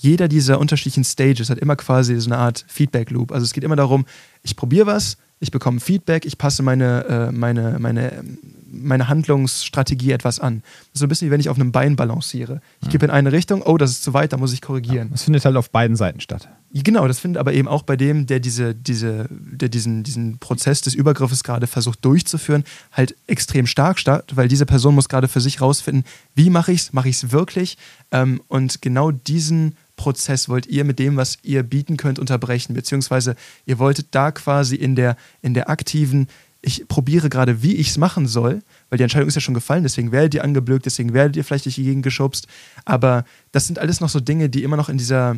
[0.00, 3.32] jeder dieser unterschiedlichen Stages hat immer quasi so eine Art Feedback Loop.
[3.32, 4.06] Also es geht immer darum,
[4.42, 8.24] ich probiere was, ich bekomme Feedback, ich passe meine, äh, meine, meine,
[8.70, 10.62] meine Handlungsstrategie etwas an.
[10.94, 12.62] So ein bisschen wie wenn ich auf einem Bein balanciere.
[12.80, 15.08] Ich gebe in eine Richtung, oh, das ist zu weit, da muss ich korrigieren.
[15.08, 16.48] Ja, das findet halt auf beiden Seiten statt.
[16.72, 20.80] Genau, das findet aber eben auch bei dem, der, diese, diese, der diesen, diesen Prozess
[20.82, 25.40] des Übergriffes gerade versucht durchzuführen, halt extrem stark statt, weil diese Person muss gerade für
[25.40, 27.76] sich rausfinden, wie mache ich es, mache ich es wirklich?
[28.12, 32.72] Ähm, und genau diesen Prozess wollt ihr mit dem, was ihr bieten könnt, unterbrechen?
[32.72, 33.36] Beziehungsweise
[33.66, 36.26] ihr wolltet da quasi in der, in der aktiven,
[36.62, 39.82] ich probiere gerade, wie ich es machen soll, weil die Entscheidung ist ja schon gefallen,
[39.82, 42.46] deswegen werdet ihr angeblökt, deswegen werdet ihr vielleicht durch die geschubst.
[42.86, 45.36] Aber das sind alles noch so Dinge, die immer noch in dieser,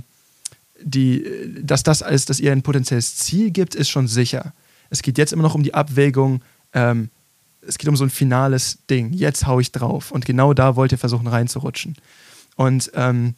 [0.80, 1.24] die,
[1.60, 4.54] dass das als, dass ihr ein potenzielles Ziel gibt, ist schon sicher.
[4.90, 6.40] Es geht jetzt immer noch um die Abwägung,
[6.72, 7.10] ähm,
[7.66, 9.12] es geht um so ein finales Ding.
[9.12, 10.12] Jetzt hau ich drauf.
[10.12, 11.96] Und genau da wollt ihr versuchen reinzurutschen.
[12.56, 13.34] Und ähm,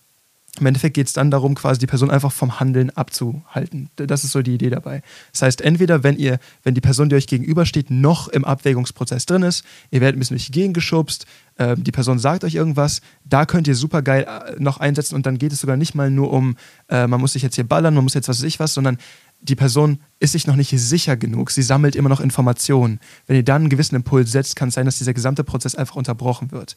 [0.61, 3.90] im Endeffekt geht es dann darum, quasi die Person einfach vom Handeln abzuhalten.
[3.97, 5.03] Das ist so die Idee dabei.
[5.33, 9.43] Das heißt, entweder wenn ihr, wenn die Person, die euch gegenübersteht, noch im Abwägungsprozess drin
[9.43, 13.01] ist, ihr werdet ein bisschen durch die Gegend geschubst, äh, die Person sagt euch irgendwas,
[13.25, 16.11] da könnt ihr super geil äh, noch einsetzen und dann geht es sogar nicht mal
[16.11, 16.57] nur um,
[16.88, 18.99] äh, man muss sich jetzt hier ballern, man muss jetzt was weiß ich was, sondern
[19.40, 22.99] die Person ist sich noch nicht sicher genug, sie sammelt immer noch Informationen.
[23.27, 25.97] Wenn ihr dann einen gewissen Impuls setzt, kann es sein, dass dieser gesamte Prozess einfach
[25.97, 26.77] unterbrochen wird.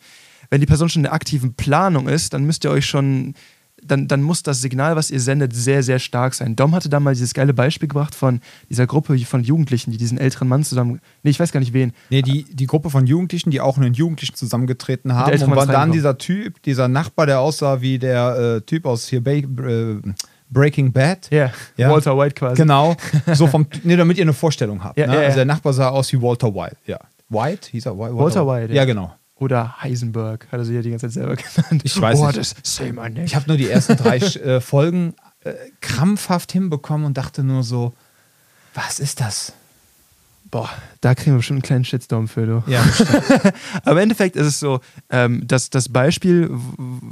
[0.49, 3.35] Wenn die Person schon in der aktiven Planung ist, dann müsst ihr euch schon
[3.83, 6.55] dann, dann muss das Signal, was ihr sendet, sehr, sehr stark sein.
[6.55, 10.17] Dom hatte da mal dieses geile Beispiel gebracht von dieser Gruppe von Jugendlichen, die diesen
[10.17, 10.99] älteren Mann zusammen.
[11.23, 11.93] Nee, ich weiß gar nicht wen.
[12.09, 15.41] Nee, die, die Gruppe von Jugendlichen, die auch einen Jugendlichen zusammengetreten haben.
[15.41, 19.23] Und war dann dieser Typ, dieser Nachbar, der aussah wie der äh, Typ aus hier
[19.23, 20.01] Bay, äh,
[20.49, 21.29] Breaking Bad.
[21.31, 21.51] Yeah.
[21.75, 22.61] Ja, Walter White quasi.
[22.61, 22.95] Genau.
[23.33, 24.97] So vom, nee, damit ihr eine Vorstellung habt.
[24.97, 25.17] Ja, ne?
[25.19, 26.77] also der Nachbar sah aus wie Walter White.
[26.85, 26.99] Ja.
[27.29, 27.69] White?
[27.71, 28.15] Hieß er White?
[28.15, 28.73] Walter, Walter White.
[28.73, 29.13] Ja, genau.
[29.39, 31.81] Oder Heisenberg, hat er sich ja die ganze Zeit selber genannt.
[31.83, 32.65] Ich weiß What nicht.
[32.65, 33.25] Say my name.
[33.25, 37.93] Ich habe nur die ersten drei äh, Folgen äh, krampfhaft hinbekommen und dachte nur so,
[38.73, 39.53] was ist das?
[40.49, 40.69] Boah,
[41.01, 42.63] da kriegen wir bestimmt einen kleinen Shitstorm für, du.
[42.67, 42.81] Ja.
[43.83, 46.49] aber im Endeffekt ist es so, ähm, dass das Beispiel,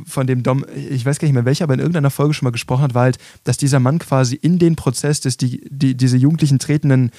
[0.06, 2.52] von dem Dom, ich weiß gar nicht mehr welcher, aber in irgendeiner Folge schon mal
[2.52, 6.16] gesprochen hat, war halt, dass dieser Mann quasi in den Prozess des, die, die, diese
[6.16, 7.12] Jugendlichen tretenden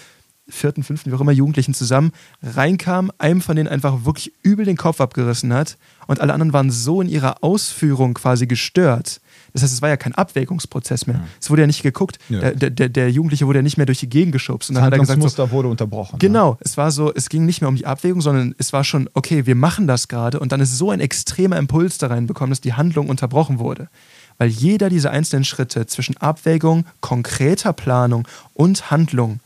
[0.49, 4.77] vierten, fünften, wie auch immer, Jugendlichen zusammen, reinkam, einem von denen einfach wirklich übel den
[4.77, 9.21] Kopf abgerissen hat und alle anderen waren so in ihrer Ausführung quasi gestört.
[9.53, 11.17] Das heißt, es war ja kein Abwägungsprozess mehr.
[11.17, 11.25] Ja.
[11.41, 12.19] Es wurde ja nicht geguckt.
[12.29, 12.53] Ja.
[12.53, 14.69] Der, der, der, Jugendliche wurde ja nicht mehr durch die Gegend geschubst.
[14.69, 16.19] Und dann hat er gesagt, so, wurde unterbrochen.
[16.19, 16.57] Genau, ne?
[16.61, 19.47] es war so, es ging nicht mehr um die Abwägung, sondern es war schon, okay,
[19.47, 22.75] wir machen das gerade und dann ist so ein extremer Impuls da reinbekommen, dass die
[22.75, 23.89] Handlung unterbrochen wurde.
[24.37, 29.41] Weil jeder dieser einzelnen Schritte zwischen Abwägung, konkreter Planung und Handlung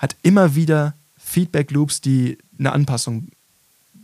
[0.00, 3.28] hat immer wieder Feedback-Loops, die eine Anpassung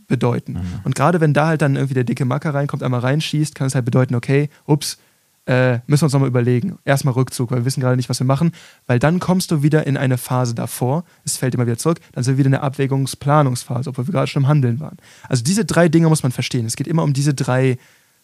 [0.07, 0.53] bedeuten.
[0.53, 0.79] Mhm.
[0.83, 3.75] Und gerade wenn da halt dann irgendwie der dicke Macker reinkommt, einmal reinschießt, kann es
[3.75, 4.99] halt bedeuten, okay, ups,
[5.47, 6.77] äh, müssen wir uns nochmal überlegen.
[6.85, 8.51] Erstmal Rückzug, weil wir wissen gerade nicht, was wir machen,
[8.85, 12.23] weil dann kommst du wieder in eine Phase davor, es fällt immer wieder zurück, dann
[12.23, 14.97] sind wir wieder in der Abwägungsplanungsphase, obwohl wir gerade schon im Handeln waren.
[15.27, 16.65] Also diese drei Dinge muss man verstehen.
[16.65, 17.77] Es geht immer um diese drei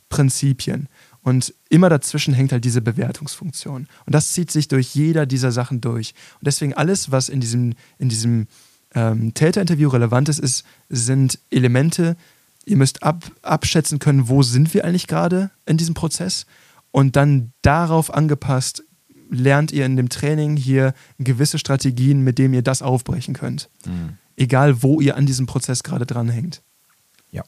[0.10, 0.88] Prinzipien.
[1.24, 3.88] Und immer dazwischen hängt halt diese Bewertungsfunktion.
[4.06, 6.14] Und das zieht sich durch jeder dieser Sachen durch.
[6.36, 8.48] Und deswegen alles, was in diesem, in diesem
[8.94, 12.18] ähm, Täterinterview relevant ist, ist, sind Elemente,
[12.66, 16.46] ihr müsst ab, abschätzen können, wo sind wir eigentlich gerade in diesem Prozess.
[16.92, 18.84] Und dann darauf angepasst
[19.30, 23.70] lernt ihr in dem Training hier gewisse Strategien, mit denen ihr das aufbrechen könnt.
[23.86, 24.18] Mhm.
[24.36, 26.62] Egal, wo ihr an diesem Prozess gerade dranhängt.
[27.32, 27.44] Ja.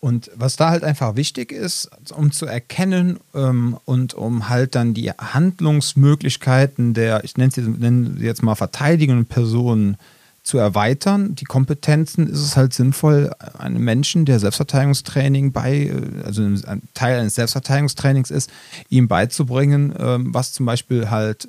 [0.00, 4.94] Und was da halt einfach wichtig ist, um zu erkennen ähm, und um halt dann
[4.94, 9.98] die Handlungsmöglichkeiten der, ich nenne sie, nenne sie jetzt mal verteidigenden Personen
[10.42, 16.42] zu erweitern, die Kompetenzen, ist es halt sinnvoll, einem Menschen, der Selbstverteidigungstraining bei, äh, also
[16.42, 18.50] ein Teil eines Selbstverteidigungstrainings ist,
[18.88, 21.46] ihm beizubringen, ähm, was zum Beispiel halt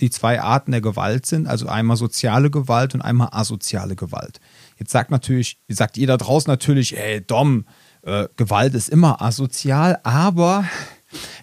[0.00, 4.40] die zwei Arten der Gewalt sind, also einmal soziale Gewalt und einmal asoziale Gewalt.
[4.78, 7.64] Jetzt sagt natürlich, sagt ihr da draußen natürlich, ey, Dom,
[8.04, 10.64] äh, Gewalt ist immer asozial, aber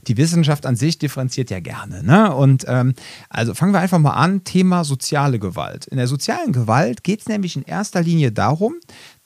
[0.08, 2.04] die Wissenschaft an sich differenziert ja gerne.
[2.04, 2.34] Ne?
[2.34, 2.94] Und ähm,
[3.30, 5.88] also fangen wir einfach mal an, Thema soziale Gewalt.
[5.88, 8.76] In der sozialen Gewalt geht es nämlich in erster Linie darum,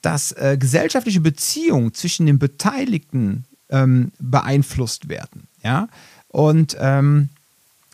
[0.01, 5.47] dass äh, gesellschaftliche Beziehungen zwischen den Beteiligten ähm, beeinflusst werden.
[5.63, 5.87] Ja?
[6.27, 7.29] Und ähm,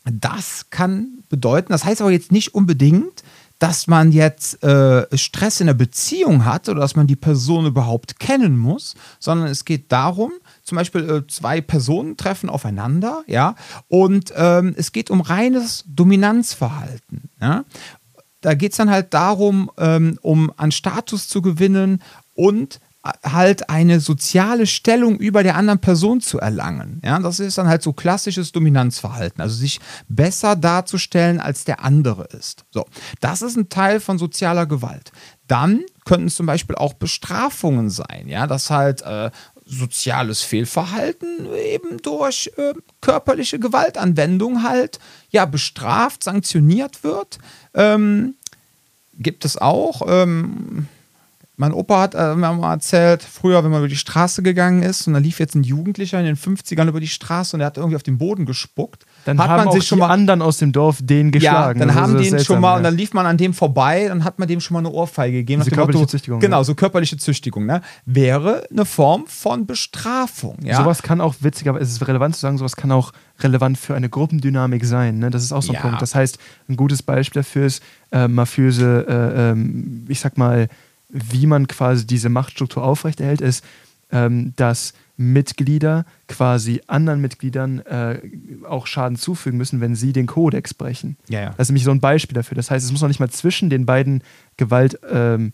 [0.04, 3.24] das kann bedeuten, das heißt aber jetzt nicht unbedingt,
[3.62, 8.20] dass man jetzt äh, Stress in der Beziehung hat oder dass man die Person überhaupt
[8.20, 10.32] kennen muss, sondern es geht darum,
[10.64, 13.54] zum Beispiel äh, zwei Personen treffen aufeinander, ja,
[13.88, 17.30] und ähm, es geht um reines Dominanzverhalten.
[17.40, 17.64] Ja?
[18.42, 22.02] Da geht es dann halt darum, ähm, um an Status zu gewinnen
[22.34, 27.02] und halt eine soziale Stellung über der anderen Person zu erlangen.
[27.04, 32.26] Ja, das ist dann halt so klassisches Dominanzverhalten, also sich besser darzustellen, als der andere
[32.26, 32.66] ist.
[32.70, 32.86] So,
[33.20, 35.12] das ist ein Teil von sozialer Gewalt.
[35.48, 39.32] Dann könnten es zum Beispiel auch Bestrafungen sein, ja, dass halt äh,
[39.66, 47.40] soziales Fehlverhalten eben durch äh, körperliche Gewaltanwendung halt ja bestraft, sanktioniert wird.
[47.74, 48.36] Ähm,
[49.18, 50.02] gibt es auch.
[50.08, 50.88] Ähm,
[51.62, 55.06] mein Opa hat äh, mir mal erzählt, früher, wenn man über die Straße gegangen ist
[55.06, 57.78] und da lief jetzt ein Jugendlicher in den 50ern über die Straße und er hat
[57.78, 59.06] irgendwie auf den Boden gespuckt.
[59.26, 61.80] Dann hat haben man sich schon mal anderen aus dem Dorf den geschlagen.
[61.80, 62.78] Ja, dann haben die ihn schon mal ja.
[62.78, 65.38] und dann lief man an dem vorbei, dann hat man dem schon mal eine Ohrfeige
[65.38, 65.62] gegeben.
[65.62, 66.40] Diese körperliche Motto, Züchtigung.
[66.40, 67.68] Genau, so körperliche Züchtigung.
[67.68, 67.84] Ne?
[68.08, 70.58] Wäre eine Form von Bestrafung.
[70.64, 70.78] Ja?
[70.78, 74.10] Sowas kann auch, witzigerweise, es ist relevant zu sagen, sowas kann auch relevant für eine
[74.10, 75.20] Gruppendynamik sein.
[75.20, 75.30] Ne?
[75.30, 75.82] Das ist auch so ein ja.
[75.82, 76.02] Punkt.
[76.02, 80.68] Das heißt, ein gutes Beispiel dafür ist äh, mafiöse, äh, äh, ich sag mal,
[81.12, 83.64] wie man quasi diese Machtstruktur aufrechterhält, ist,
[84.12, 88.20] ähm, dass Mitglieder quasi anderen Mitgliedern äh,
[88.68, 91.18] auch Schaden zufügen müssen, wenn sie den Kodex brechen.
[91.30, 91.50] Ja, ja.
[91.52, 92.56] Das ist nämlich so ein Beispiel dafür.
[92.56, 94.24] Das heißt, es muss noch nicht mal zwischen den beiden
[94.58, 95.54] Gewalt, ähm,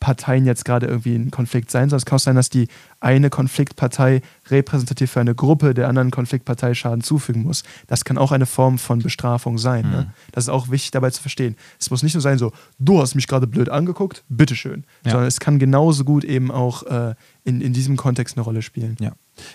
[0.00, 2.68] Parteien jetzt gerade irgendwie ein Konflikt sein, sondern es kann auch sein, dass die
[3.00, 7.62] eine Konfliktpartei repräsentativ für eine Gruppe der anderen Konfliktpartei Schaden zufügen muss.
[7.86, 9.82] Das kann auch eine Form von Bestrafung sein.
[9.82, 9.88] Ne?
[9.88, 9.92] Mhm.
[9.92, 10.14] Ne?
[10.32, 11.54] Das ist auch wichtig dabei zu verstehen.
[11.78, 14.84] Es muss nicht nur sein, so, du hast mich gerade blöd angeguckt, bitteschön.
[15.04, 15.12] Ja.
[15.12, 18.96] Sondern es kann genauso gut eben auch äh, in, in diesem Kontext eine Rolle spielen.
[19.00, 19.12] Ja.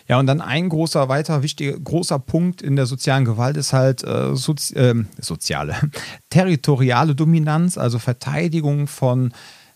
[0.07, 4.03] Ja, und dann ein großer, weiter wichtiger, großer Punkt in der sozialen Gewalt ist halt
[4.03, 5.75] äh, sozi äh, soziale,
[6.29, 9.31] territoriale Dominanz, also Verteidigung von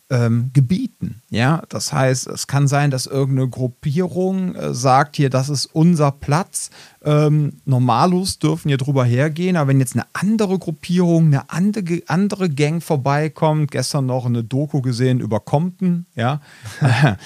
[0.09, 1.21] ähm, Gebieten.
[1.29, 6.11] Ja, das heißt, es kann sein, dass irgendeine Gruppierung äh, sagt hier, das ist unser
[6.11, 6.71] Platz.
[7.03, 12.49] Ähm, Normalos dürfen hier drüber hergehen, aber wenn jetzt eine andere Gruppierung, eine andere, andere
[12.49, 16.41] Gang vorbeikommt, gestern noch eine Doku gesehen über Compton, ja,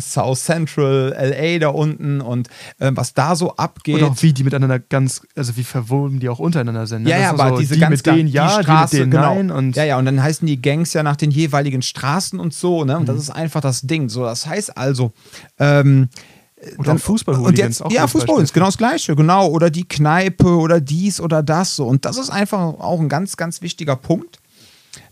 [0.00, 4.02] South Central, LA da unten und äh, was da so abgeht.
[4.02, 7.04] Und auch wie die miteinander ganz, also wie verwoben die auch untereinander sind.
[7.04, 7.10] Ne?
[7.10, 9.34] Ja, ja, aber so, diese die ganz mit denen ja, Straße, die mit denen genau.
[9.34, 9.50] nein.
[9.50, 12.84] Und ja, ja, und dann heißen die Gangs ja nach den jeweiligen Straßen und so,
[12.84, 12.98] ne?
[12.98, 14.10] Und das ist einfach das Ding.
[14.10, 15.12] So, das heißt also,
[15.58, 16.08] ähm,
[16.78, 19.48] oder dann, Fußball und jetzt, Ja, Fußball ist genau das Gleiche, genau.
[19.48, 21.76] Oder die Kneipe oder dies oder das.
[21.76, 21.86] So.
[21.86, 24.38] Und das ist einfach auch ein ganz, ganz wichtiger Punkt,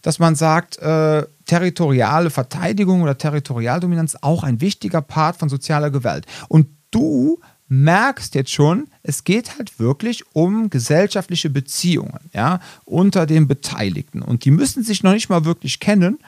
[0.02, 6.26] dass man sagt, äh, territoriale Verteidigung oder Territorialdominanz auch ein wichtiger Part von sozialer Gewalt.
[6.48, 13.48] Und du merkst jetzt schon, es geht halt wirklich um gesellschaftliche Beziehungen, ja, unter den
[13.48, 14.20] Beteiligten.
[14.20, 16.18] Und die müssen sich noch nicht mal wirklich kennen.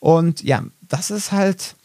[0.00, 1.76] Und ja, das ist halt,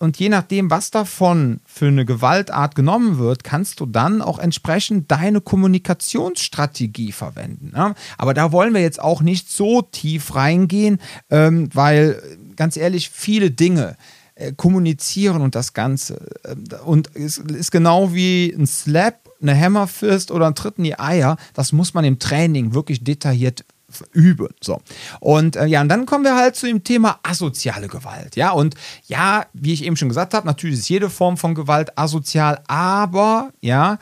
[0.00, 5.10] und je nachdem, was davon für eine Gewaltart genommen wird, kannst du dann auch entsprechend
[5.10, 7.72] deine Kommunikationsstrategie verwenden.
[7.76, 7.94] Ne?
[8.16, 12.20] Aber da wollen wir jetzt auch nicht so tief reingehen, ähm, weil
[12.56, 13.98] ganz ehrlich, viele Dinge
[14.36, 16.28] äh, kommunizieren und das Ganze.
[16.44, 20.98] Äh, und es ist genau wie ein Slap, eine Hammerfist oder ein Tritt in die
[20.98, 21.36] Eier.
[21.52, 23.66] Das muss man im Training wirklich detailliert
[24.12, 24.48] üben.
[24.60, 24.80] So.
[25.20, 28.36] Und äh, ja, und dann kommen wir halt zu dem Thema asoziale Gewalt.
[28.36, 28.74] Ja, und
[29.06, 33.50] ja, wie ich eben schon gesagt habe, natürlich ist jede Form von Gewalt asozial, aber
[33.60, 33.98] ja,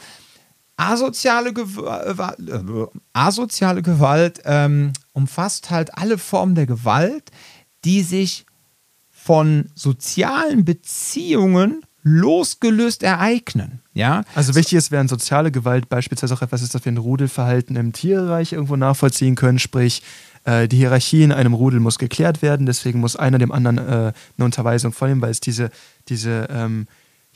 [0.76, 7.30] asoziale, Gewalt, äh, asoziale Gewalt ähm, umfasst halt alle Formen der Gewalt,
[7.84, 8.46] die sich
[9.10, 13.80] von sozialen Beziehungen losgelöst ereignen.
[13.92, 14.22] Ja?
[14.34, 17.92] Also wichtig ist, während soziale Gewalt beispielsweise auch etwas ist, das wir ein Rudelverhalten im
[17.92, 20.02] Tierreich irgendwo nachvollziehen können, sprich
[20.44, 24.12] äh, die Hierarchie in einem Rudel muss geklärt werden, deswegen muss einer dem anderen äh,
[24.36, 25.70] eine Unterweisung vornehmen, weil es diese,
[26.08, 26.86] diese ähm,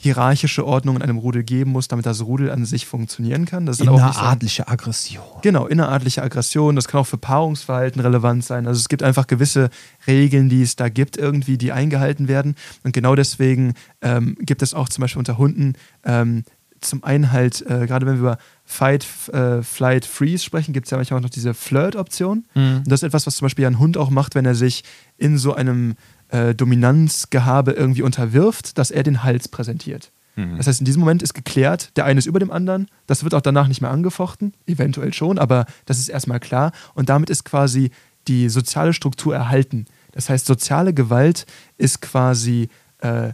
[0.02, 3.66] hierarchische Ordnung in einem Rudel geben muss, damit das Rudel an sich funktionieren kann.
[3.66, 5.22] Das ist inneradliche Aggression.
[5.42, 6.74] Genau, inneradliche Aggression.
[6.74, 8.66] Das kann auch für Paarungsverhalten relevant sein.
[8.66, 9.70] Also es gibt einfach gewisse
[10.08, 12.56] Regeln, die es da gibt, irgendwie, die eingehalten werden.
[12.82, 16.42] Und genau deswegen ähm, gibt es auch zum Beispiel unter Hunden ähm,
[16.80, 20.90] zum einen halt, äh, gerade wenn wir über Fight, äh, Flight, Freeze sprechen, gibt es
[20.90, 22.44] ja manchmal auch noch diese Flirt-Option.
[22.54, 22.78] Mhm.
[22.78, 24.82] Und das ist etwas, was zum Beispiel ein Hund auch macht, wenn er sich
[25.16, 25.94] in so einem
[26.32, 30.10] äh, Dominanzgehabe irgendwie unterwirft, dass er den Hals präsentiert.
[30.34, 30.56] Mhm.
[30.56, 32.88] Das heißt, in diesem Moment ist geklärt, der eine ist über dem anderen.
[33.06, 36.72] Das wird auch danach nicht mehr angefochten, eventuell schon, aber das ist erstmal klar.
[36.94, 37.90] Und damit ist quasi
[38.28, 39.84] die soziale Struktur erhalten.
[40.12, 41.44] Das heißt, soziale Gewalt
[41.76, 42.68] ist quasi,
[43.00, 43.32] äh,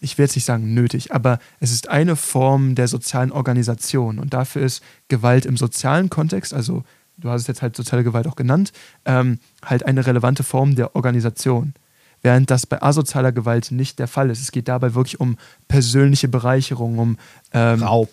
[0.00, 4.18] ich will jetzt nicht sagen nötig, aber es ist eine Form der sozialen Organisation.
[4.18, 6.82] Und dafür ist Gewalt im sozialen Kontext, also
[7.18, 8.72] du hast es jetzt halt soziale Gewalt auch genannt,
[9.04, 11.74] ähm, halt eine relevante Form der Organisation
[12.22, 14.40] während das bei asozialer Gewalt nicht der Fall ist.
[14.40, 15.36] Es geht dabei wirklich um
[15.68, 17.18] persönliche Bereicherung, um
[17.52, 18.10] ähm, Raub.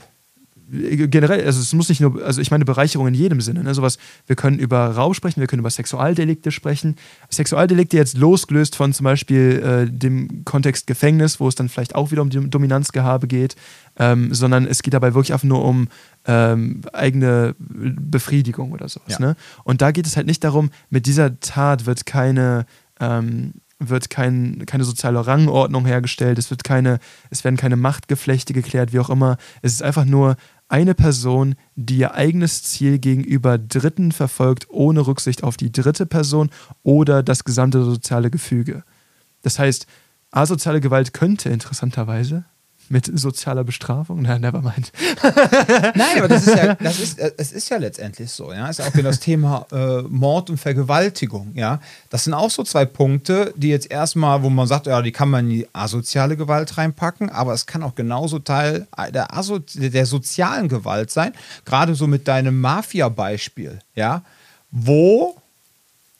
[0.71, 3.63] Generell, also es muss nicht nur, also ich meine Bereicherung in jedem Sinne.
[3.63, 3.73] Ne?
[3.73, 6.95] Sowas, wir können über Raub sprechen, wir können über Sexualdelikte sprechen.
[7.31, 12.11] Sexualdelikte jetzt losgelöst von zum Beispiel äh, dem Kontext Gefängnis, wo es dann vielleicht auch
[12.11, 13.55] wieder um die Dominanzgehabe geht,
[13.97, 15.87] ähm, sondern es geht dabei wirklich einfach nur um
[16.25, 19.13] ähm, eigene Befriedigung oder sowas.
[19.13, 19.19] Ja.
[19.19, 19.35] Ne?
[19.63, 22.67] Und da geht es halt nicht darum, mit dieser Tat wird keine
[22.99, 28.93] ähm, wird kein, keine soziale Rangordnung hergestellt, es, wird keine, es werden keine Machtgeflechte geklärt,
[28.93, 29.37] wie auch immer.
[29.61, 30.35] Es ist einfach nur
[30.67, 36.49] eine Person, die ihr eigenes Ziel gegenüber Dritten verfolgt, ohne Rücksicht auf die dritte Person
[36.83, 38.83] oder das gesamte soziale Gefüge.
[39.41, 39.87] Das heißt,
[40.31, 42.45] asoziale Gewalt könnte interessanterweise
[42.89, 44.23] mit sozialer Bestrafung?
[44.23, 44.91] Na, never mind.
[45.95, 48.67] Nein, aber das ist ja, das ist, äh, es ist ja letztendlich so, ja.
[48.67, 51.79] Ist auch wieder das Thema äh, Mord und Vergewaltigung, ja.
[52.09, 55.29] Das sind auch so zwei Punkte, die jetzt erstmal, wo man sagt, ja, die kann
[55.29, 60.05] man in die asoziale Gewalt reinpacken, aber es kann auch genauso Teil der, Aso der
[60.05, 61.33] sozialen Gewalt sein.
[61.65, 64.23] Gerade so mit deinem Mafia-Beispiel, ja,
[64.71, 65.35] wo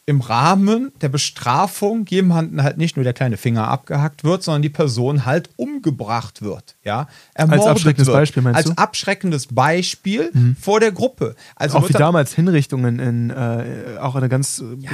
[0.10, 4.70] im Rahmen der Bestrafung jemanden halt nicht nur der kleine Finger abgehackt wird, sondern die
[4.70, 6.78] Person halt umgebracht wird.
[6.84, 7.08] Ja?
[7.36, 8.18] Ermordet Als abschreckendes wird.
[8.18, 8.72] Beispiel meinst Als du?
[8.72, 10.56] Als abschreckendes Beispiel mhm.
[10.60, 11.36] vor der Gruppe.
[11.56, 14.90] Also auch wie damals Hinrichtungen in äh, auch eine ganz äh, ja.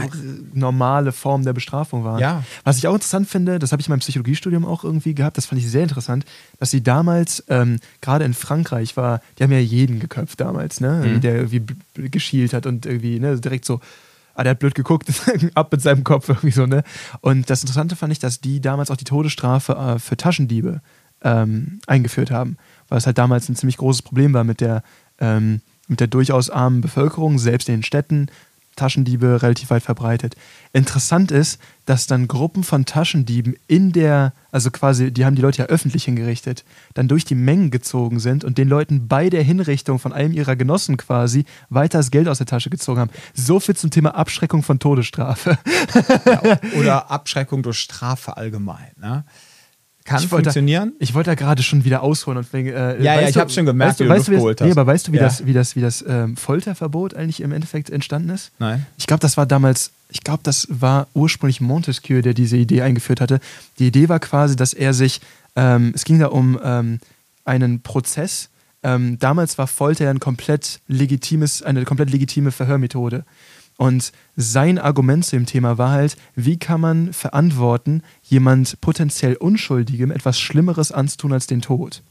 [0.54, 2.20] normale Form der Bestrafung waren.
[2.20, 2.44] Ja.
[2.66, 5.46] Was ich auch interessant finde, das habe ich in meinem Psychologiestudium auch irgendwie gehabt, das
[5.46, 6.26] fand ich sehr interessant,
[6.60, 11.04] dass sie damals, ähm, gerade in Frankreich war, die haben ja jeden geköpft damals, ne?
[11.06, 11.22] Mhm.
[11.22, 11.64] der irgendwie
[12.10, 13.80] geschielt hat und irgendwie ne, direkt so
[14.36, 15.10] ah, der hat blöd geguckt,
[15.56, 16.84] ab mit seinem Kopf irgendwie so, ne?
[17.22, 20.82] Und das Interessante fand ich, dass die damals auch die Todesstrafe äh, für Taschendiebe
[21.24, 24.84] ähm, eingeführt haben, weil es halt damals ein ziemlich großes Problem war mit der,
[25.20, 28.28] ähm, mit der durchaus armen Bevölkerung, selbst in den Städten.
[28.76, 30.36] Taschendiebe relativ weit verbreitet.
[30.74, 35.60] Interessant ist, dass dann Gruppen von Taschendieben in der, also quasi, die haben die Leute
[35.60, 40.00] ja öffentlich hingerichtet, dann durch die Mengen gezogen sind und den Leuten bei der Hinrichtung
[40.00, 43.12] von einem ihrer Genossen quasi weiter das Geld aus der Tasche gezogen haben.
[43.34, 45.58] So viel zum Thema Abschreckung von Todesstrafe.
[46.26, 48.92] Ja, oder Abschreckung durch Strafe allgemein.
[48.98, 49.24] Ne?
[50.06, 50.94] Kann ich wollte, funktionieren.
[51.00, 53.66] Ich wollte da gerade schon wieder ausholen und wegen, äh, ja, ja, ich habe schon
[53.66, 54.78] gemerkt, weißt du, wie weißt du wie geholt das, nee, hast.
[54.78, 55.24] aber weißt du, wie Ja.
[55.24, 58.52] das, wie das, wie das ähm, Folterverbot eigentlich im Endeffekt entstanden ist?
[58.60, 58.86] Nein.
[58.98, 63.20] Ich glaube, das war damals, ich glaube, das war ursprünglich Montesquieu, der diese Idee eingeführt
[63.20, 63.40] hatte.
[63.80, 65.22] Die Idee war quasi, dass er sich,
[65.56, 67.00] ähm, es ging da um ähm,
[67.44, 68.50] einen Prozess.
[68.84, 73.24] Ähm, damals war Folter ja ein komplett legitimes, eine komplett legitime Verhörmethode.
[73.78, 80.12] Und sein Argument zu dem Thema war halt, wie kann man verantworten, jemand potenziell Unschuldigem
[80.12, 82.02] etwas Schlimmeres anzutun als den Tod?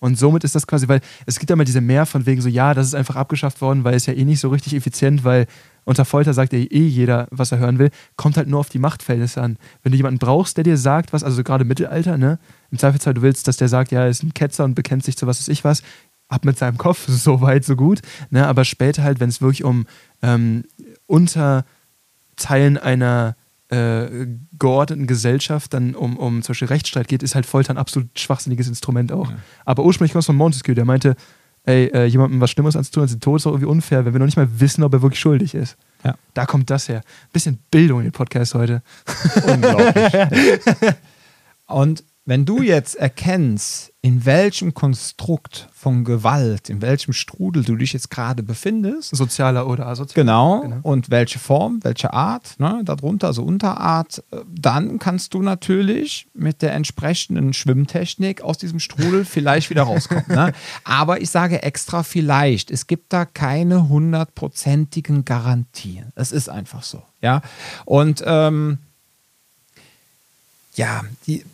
[0.00, 2.48] Und somit ist das quasi, weil es gibt ja immer diese Mehr von wegen so,
[2.48, 5.46] ja, das ist einfach abgeschafft worden, weil es ja eh nicht so richtig effizient, weil
[5.84, 8.78] unter Folter sagt ja eh jeder, was er hören will, kommt halt nur auf die
[8.78, 9.58] Machtverhältnisse an.
[9.82, 12.38] Wenn du jemanden brauchst, der dir sagt, was, also gerade Mittelalter, ne,
[12.70, 15.18] im Zweifelsfall du willst, dass der sagt, ja, er ist ein Ketzer und bekennt sich
[15.18, 15.82] zu was weiß ich was,
[16.28, 18.00] ab mit seinem Kopf, so weit, so gut,
[18.30, 19.86] ne, aber später halt, wenn es wirklich um
[20.22, 20.64] ähm,
[21.10, 23.36] Unterteilen einer
[23.68, 24.26] äh,
[24.58, 28.68] geordneten Gesellschaft dann um, um zum Beispiel Rechtsstreit geht, ist halt Folter ein absolut schwachsinniges
[28.68, 29.30] Instrument auch.
[29.30, 29.36] Ja.
[29.64, 31.14] Aber ursprünglich kommt es von Montesquieu, der meinte,
[31.64, 34.18] ey, äh, jemandem was Schlimmes anzutun als den Tod ist doch irgendwie unfair, wenn wir
[34.18, 35.76] noch nicht mal wissen, ob er wirklich schuldig ist.
[36.04, 36.16] Ja.
[36.34, 37.02] Da kommt das her.
[37.32, 38.82] Bisschen Bildung in den Podcast heute.
[39.46, 40.12] Unglaublich.
[41.66, 47.92] Und wenn du jetzt erkennst, in welchem Konstrukt von Gewalt, in welchem Strudel du dich
[47.92, 50.24] jetzt gerade befindest, Sozialer oder asozialer.
[50.24, 50.60] Genau.
[50.60, 50.78] Genau.
[50.84, 56.62] Und welche Form, welche Art, ne, darunter, also Unterart, äh, dann kannst du natürlich mit
[56.62, 60.26] der entsprechenden Schwimmtechnik aus diesem Strudel vielleicht wieder rauskommen.
[60.28, 60.52] Ne?
[60.84, 62.70] Aber ich sage extra vielleicht.
[62.70, 66.12] Es gibt da keine hundertprozentigen Garantien.
[66.14, 67.02] Es ist einfach so.
[67.22, 67.42] Ja.
[67.86, 68.78] Und ähm,
[70.76, 71.44] ja, die,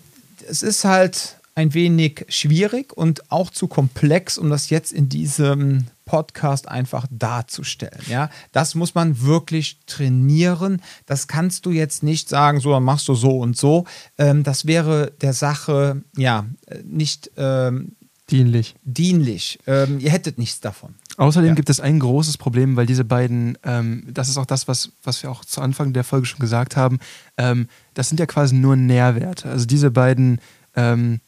[0.48, 5.86] es ist halt ein wenig schwierig und auch zu komplex, um das jetzt in diesem
[6.04, 8.02] Podcast einfach darzustellen.
[8.08, 10.82] Ja, das muss man wirklich trainieren.
[11.06, 13.86] Das kannst du jetzt nicht sagen, so dann machst du so und so.
[14.18, 17.96] Ähm, das wäre der Sache ja äh, nicht ähm,
[18.30, 18.74] Dienlich.
[18.82, 19.58] dienlich.
[19.66, 20.94] Ähm, ihr hättet nichts davon.
[21.16, 21.54] Außerdem Ja.
[21.54, 25.22] gibt es ein großes Problem, weil diese beiden, ähm, das ist auch das, was, was
[25.22, 26.98] wir auch zu Anfang der Folge schon gesagt haben,
[27.36, 29.48] ähm, das sind ja quasi nur Nährwerte.
[29.48, 30.40] Also diese beiden,
[30.74, 31.20] ähm,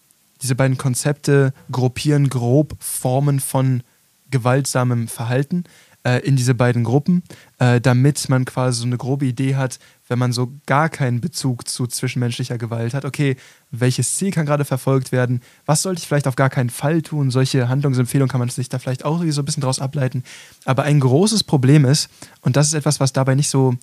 [0.42, 3.82] diese beiden Konzepte gruppieren grob Formen von
[4.30, 5.64] gewaltsamem Verhalten
[6.09, 7.23] äh, in diese beiden Gruppen,
[7.59, 9.79] äh, damit man quasi so eine grobe Idee hat,
[10.09, 13.37] wenn man so gar keinen Bezug zu zwischenmenschlicher Gewalt hat, okay,
[13.71, 17.31] welches Ziel kann gerade verfolgt werden, was sollte ich vielleicht auf gar keinen Fall tun,
[17.31, 20.25] solche Handlungsempfehlungen kann man sich da vielleicht auch so ein bisschen draus ableiten.
[20.65, 22.09] Aber ein großes Problem ist,
[22.41, 23.75] und das ist etwas, was dabei nicht so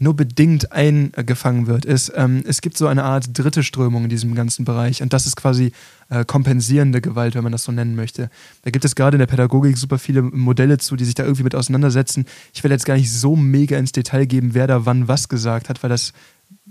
[0.00, 4.34] nur bedingt eingefangen wird, ist, ähm, es gibt so eine Art dritte Strömung in diesem
[4.34, 5.72] ganzen Bereich und das ist quasi
[6.08, 8.30] äh, kompensierende Gewalt, wenn man das so nennen möchte.
[8.62, 11.42] Da gibt es gerade in der Pädagogik super viele Modelle zu, die sich da irgendwie
[11.42, 12.24] mit auseinandersetzen.
[12.54, 15.68] Ich will jetzt gar nicht so mega ins Detail geben, wer da wann was gesagt
[15.68, 16.14] hat, weil das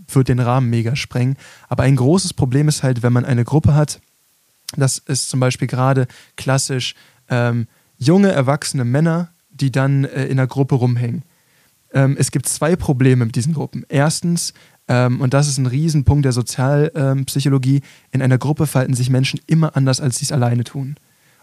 [0.07, 1.37] wird den Rahmen mega sprengen.
[1.67, 4.01] Aber ein großes Problem ist halt, wenn man eine Gruppe hat,
[4.75, 6.95] das ist zum Beispiel gerade klassisch
[7.29, 7.67] ähm,
[7.99, 11.23] junge, erwachsene Männer, die dann äh, in einer Gruppe rumhängen.
[11.93, 13.85] Ähm, es gibt zwei Probleme mit diesen Gruppen.
[13.89, 14.53] Erstens,
[14.87, 17.81] ähm, und das ist ein Riesenpunkt der Sozialpsychologie,
[18.11, 20.95] in einer Gruppe verhalten sich Menschen immer anders, als sie es alleine tun.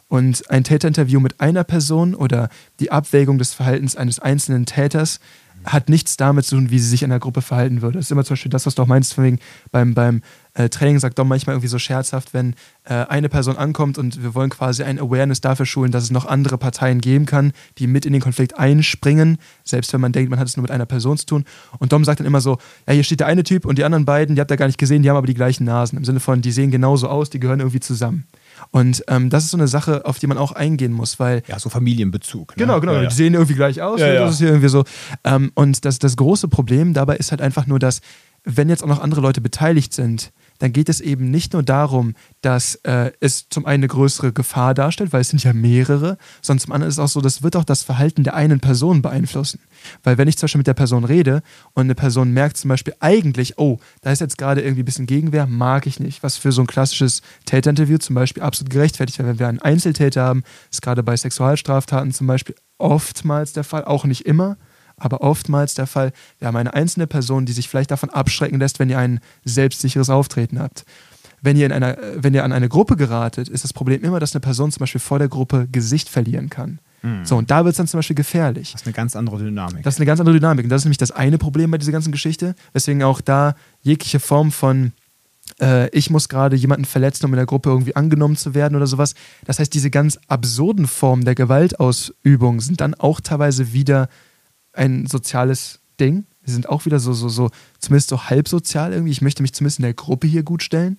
[0.09, 5.19] Und ein Täterinterview mit einer Person oder die Abwägung des Verhaltens eines einzelnen Täters
[5.67, 7.99] hat nichts damit zu tun, wie sie sich in einer Gruppe verhalten würde.
[7.99, 9.39] Das ist immer zum Beispiel das, was du auch meinst, von wegen
[9.73, 10.23] beim, beim
[10.55, 12.55] äh, Training sagt Dom manchmal irgendwie so scherzhaft, wenn
[12.85, 16.25] äh, eine Person ankommt und wir wollen quasi ein Awareness dafür schulen, dass es noch
[16.25, 20.39] andere Parteien geben kann, die mit in den Konflikt einspringen, selbst wenn man denkt, man
[20.39, 21.45] hat es nur mit einer Person zu tun.
[21.79, 24.05] Und Dom sagt dann immer so, ja, hier steht der eine Typ und die anderen
[24.05, 25.99] beiden, die habt ihr gar nicht gesehen, die haben aber die gleichen Nasen.
[25.99, 28.25] Im Sinne von, die sehen genauso aus, die gehören irgendwie zusammen.
[28.71, 31.59] Und ähm, das ist so eine Sache, auf die man auch eingehen muss, weil Ja,
[31.59, 32.57] so Familienbezug.
[32.57, 32.63] Ne?
[32.63, 32.95] Genau, genau.
[32.95, 33.09] Ja, ja.
[33.09, 34.01] Die sehen irgendwie gleich aus.
[34.01, 34.15] Ja, ne?
[34.15, 34.85] Das ist hier irgendwie so.
[35.25, 38.01] Ähm, und das, das große Problem dabei ist halt einfach nur, dass,
[38.45, 42.15] wenn jetzt auch noch andere Leute beteiligt sind, dann geht es eben nicht nur darum,
[42.41, 46.61] dass äh, es zum einen eine größere Gefahr darstellt, weil es sind ja mehrere, sondern
[46.61, 49.61] zum anderen ist es auch so, das wird auch das Verhalten der einen Person beeinflussen.
[50.03, 51.43] Weil wenn ich zum Beispiel mit der Person rede
[51.75, 55.07] und eine Person merkt zum Beispiel eigentlich, oh, da ist jetzt gerade irgendwie ein bisschen
[55.07, 56.23] Gegenwehr, mag ich nicht.
[56.23, 59.29] Was für so ein klassisches Täterinterview zum Beispiel absolut gerechtfertigt wäre.
[59.29, 64.05] Wenn wir einen Einzeltäter haben, ist gerade bei Sexualstraftaten zum Beispiel oftmals der Fall, auch
[64.05, 64.57] nicht immer,
[64.97, 66.13] aber oftmals der Fall.
[66.39, 70.11] Wir haben eine einzelne Person, die sich vielleicht davon abschrecken lässt, wenn ihr ein selbstsicheres
[70.11, 70.85] Auftreten habt.
[71.43, 74.21] Wenn ihr, in einer, äh, wenn ihr an eine Gruppe geratet, ist das Problem immer,
[74.21, 76.81] dass eine Person zum Beispiel vor der Gruppe Gesicht verlieren kann.
[77.25, 78.73] So, und da wird es dann zum Beispiel gefährlich.
[78.73, 79.83] Das ist eine ganz andere Dynamik.
[79.85, 80.65] Das ist eine ganz andere Dynamik.
[80.65, 84.19] Und das ist nämlich das eine Problem bei dieser ganzen Geschichte, weswegen auch da jegliche
[84.19, 84.93] Form von
[85.61, 88.87] äh, ich muss gerade jemanden verletzen, um in der Gruppe irgendwie angenommen zu werden oder
[88.87, 89.15] sowas.
[89.45, 94.09] Das heißt, diese ganz absurden Formen der Gewaltausübung sind dann auch teilweise wieder
[94.77, 96.27] ein soziales Ding.
[96.43, 97.51] Wir sind auch wieder so, so, so,
[97.81, 99.11] zumindest so halb sozial irgendwie.
[99.11, 100.99] Ich möchte mich zumindest in der Gruppe hier gut stellen.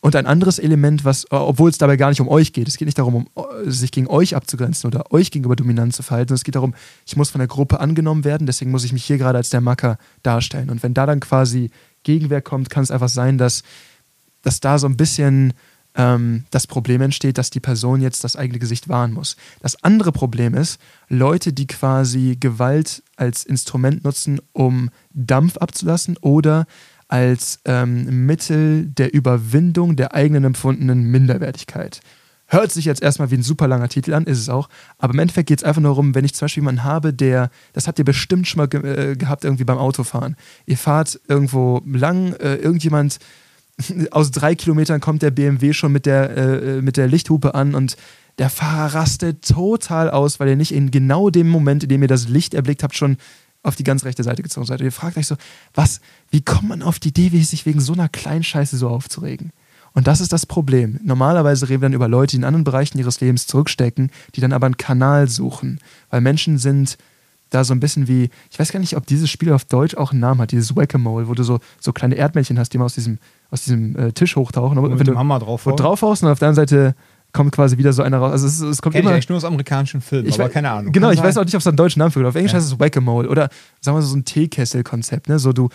[0.00, 2.86] Und ein anderes Element, was, obwohl es dabei gar nicht um euch geht, es geht
[2.86, 3.26] nicht darum, um
[3.64, 6.74] sich gegen euch abzugrenzen oder euch gegenüber dominant zu verhalten, es geht darum,
[7.06, 9.60] ich muss von der Gruppe angenommen werden, deswegen muss ich mich hier gerade als der
[9.60, 10.70] Macker darstellen.
[10.70, 11.70] Und wenn da dann quasi
[12.04, 13.64] Gegenwehr kommt, kann es einfach sein, dass,
[14.42, 15.54] dass da so ein bisschen
[15.96, 19.36] ähm, das Problem entsteht, dass die Person jetzt das eigene Gesicht wahren muss.
[19.60, 26.66] Das andere Problem ist, Leute, die quasi Gewalt als Instrument nutzen, um Dampf abzulassen oder
[27.08, 32.00] als ähm, Mittel der Überwindung der eigenen empfundenen Minderwertigkeit.
[32.46, 34.68] Hört sich jetzt erstmal wie ein super langer Titel an, ist es auch.
[34.98, 37.50] Aber im Endeffekt geht es einfach nur darum, wenn ich zum Beispiel jemanden habe, der,
[37.72, 40.36] das habt ihr bestimmt schon mal ge äh, gehabt, irgendwie beim Autofahren.
[40.66, 43.18] Ihr fahrt irgendwo lang, äh, irgendjemand
[44.10, 47.96] aus drei Kilometern kommt der BMW schon mit der, äh, mit der Lichthupe an und
[48.38, 52.08] der Fahrer rastet total aus, weil ihr nicht in genau dem Moment, in dem ihr
[52.08, 53.16] das Licht erblickt habt, schon
[53.62, 54.80] auf die ganz rechte Seite gezogen seid.
[54.80, 55.36] Und ihr fragt euch so,
[55.72, 56.00] was,
[56.30, 59.52] wie kommt man auf die Idee, sich wegen so einer kleinen Scheiße so aufzuregen?
[59.92, 60.98] Und das ist das Problem.
[61.04, 64.52] Normalerweise reden wir dann über Leute, die in anderen Bereichen ihres Lebens zurückstecken, die dann
[64.52, 65.78] aber einen Kanal suchen.
[66.10, 66.98] Weil Menschen sind
[67.50, 70.10] da so ein bisschen wie, ich weiß gar nicht, ob dieses Spiel auf Deutsch auch
[70.10, 72.94] einen Namen hat, dieses Whack-A-Mole, wo du so, so kleine Erdmännchen hast, die mal aus
[72.94, 73.18] diesem,
[73.50, 74.78] aus diesem äh, Tisch hochtauchen.
[74.78, 76.94] Und mit dem Hammer drauf wo drauf haust und auf der anderen Seite
[77.32, 78.30] kommt quasi wieder so einer raus.
[78.32, 79.10] Also es, es kommt Kenn immer.
[79.10, 80.92] ich eigentlich nur aus amerikanischen Filmen, ich aber weiß, keine Ahnung.
[80.92, 82.28] Genau, Kann ich weiß auch nicht, ob es einen deutschen Namen für gibt.
[82.28, 82.58] Auf Englisch Ja.
[82.58, 83.48] heißt es Whack-A-Mole oder
[83.80, 85.28] sagen wir so, so ein Teekessel-Konzept.
[85.28, 85.40] Ne?
[85.40, 85.68] So du,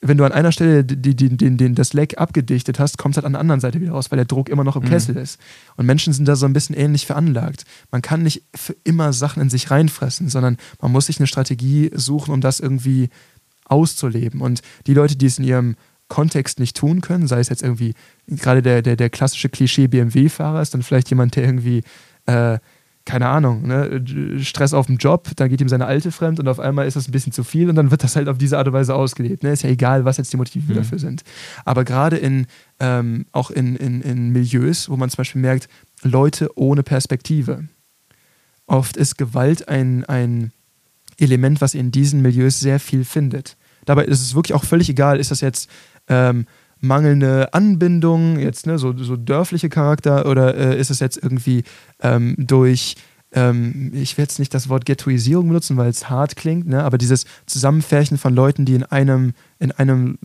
[0.00, 3.16] wenn du an einer Stelle die, die, die, den, das Leck abgedichtet hast, kommt es
[3.18, 4.88] halt an der anderen Seite wieder raus, weil der Druck immer noch im Mhm.
[4.88, 5.38] Kessel ist.
[5.76, 7.64] Und Menschen sind da so ein bisschen ähnlich veranlagt.
[7.90, 11.90] Man kann nicht für immer Sachen in sich reinfressen, sondern man muss sich eine Strategie
[11.94, 13.10] suchen, um das irgendwie
[13.66, 14.40] auszuleben.
[14.40, 15.76] Und die Leute, die es in ihrem
[16.12, 17.94] Kontext nicht tun können, sei es jetzt irgendwie
[18.28, 21.82] gerade der, der, der klassische Klischee-BMW-Fahrer ist dann vielleicht jemand, der irgendwie,
[22.26, 22.58] äh,
[23.06, 24.04] keine Ahnung, ne,
[24.42, 27.08] Stress auf dem Job, dann geht ihm seine Alte fremd und auf einmal ist das
[27.08, 29.42] ein bisschen zu viel und dann wird das halt auf diese Art und Weise ausgelebt.
[29.42, 29.52] Ne?
[29.52, 30.76] Ist ja egal, was jetzt die Motive Mhm.
[30.76, 31.22] dafür sind.
[31.64, 32.46] Aber gerade in,
[32.78, 35.66] ähm, auch in, in, in Milieus, wo man zum Beispiel merkt,
[36.02, 37.64] Leute ohne Perspektive.
[38.66, 40.52] Oft ist Gewalt ein, ein
[41.18, 43.56] Element, was in diesen Milieus sehr viel findet.
[43.84, 45.68] Dabei ist es wirklich auch völlig egal, ist das jetzt
[46.12, 46.46] ähm,
[46.80, 51.64] mangelnde Anbindung, jetzt ne, so, so dörfliche Charakter, oder äh, ist es jetzt irgendwie
[52.02, 52.96] ähm, durch,
[53.34, 56.98] ähm, ich will jetzt nicht das Wort Ghettoisierung benutzen, weil es hart klingt, ne, aber
[56.98, 60.18] dieses Zusammenfärchen von Leuten, die in einem, in einem,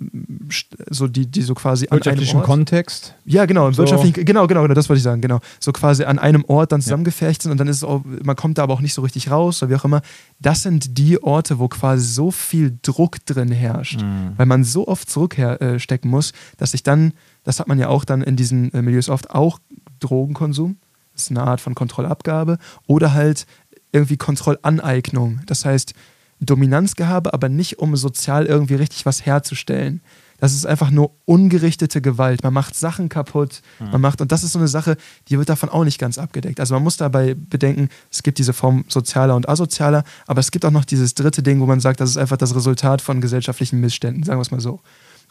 [0.89, 3.16] so die, die so quasi an einem Wirtschaftlichen Ort, Kontext.
[3.26, 3.80] ja, genau, im So.
[3.80, 5.39] wirtschaftlichen, genau, genau, genau, das wollte ich sagen, genau.
[5.60, 8.58] So quasi an einem Ort dann zusammengefercht sind und dann ist es auch, man kommt
[8.58, 10.01] da aber auch nicht so richtig raus oder wie auch immer.
[10.39, 14.03] Das sind die Orte, wo quasi so viel Druck drin herrscht,
[14.36, 18.22] weil man so oft zurückstecken muss, dass sich dann, das hat man ja auch dann
[18.22, 19.60] in diesen äh, Milieus oft, auch
[19.99, 20.78] Drogenkonsum,
[21.18, 23.47] das ist eine Art von Kontrollabgabe oder halt
[23.91, 25.41] irgendwie Kontrollaneignung.
[25.47, 25.93] Das heißt,
[26.39, 30.01] Dominanzgehabe, aber nicht um sozial irgendwie richtig was herzustellen.
[30.39, 32.43] Das ist einfach nur ungerichtete Gewalt.
[32.43, 34.95] Man macht Sachen kaputt, man macht, und das ist so eine Sache,
[35.30, 36.59] die wird davon auch nicht ganz abgedeckt.
[36.59, 40.63] Also man muss dabei bedenken, es gibt diese Form sozialer und asozialer, aber es gibt
[40.63, 43.80] auch noch dieses dritte Ding, wo man sagt, das ist einfach das Resultat von gesellschaftlichen
[43.80, 44.82] Missständen, sagen wir es mal so.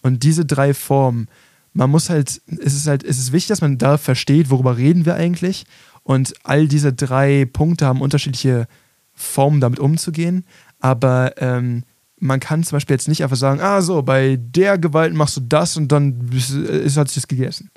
[0.03, 1.29] Und diese drei Formen,
[1.77, 5.05] man muss halt, es ist halt, es ist wichtig, dass man da versteht, worüber reden
[5.05, 5.67] wir eigentlich.
[6.03, 8.67] Und all diese drei Punkte haben unterschiedliche
[9.13, 10.47] Formen, damit umzugehen.
[10.81, 11.85] Aber ähm,
[12.19, 15.43] man kann zum Beispiel jetzt nicht einfach sagen, ah so, bei der Gewalt machst du
[15.43, 17.71] das und dann ist, ist, hat sich das gegessen.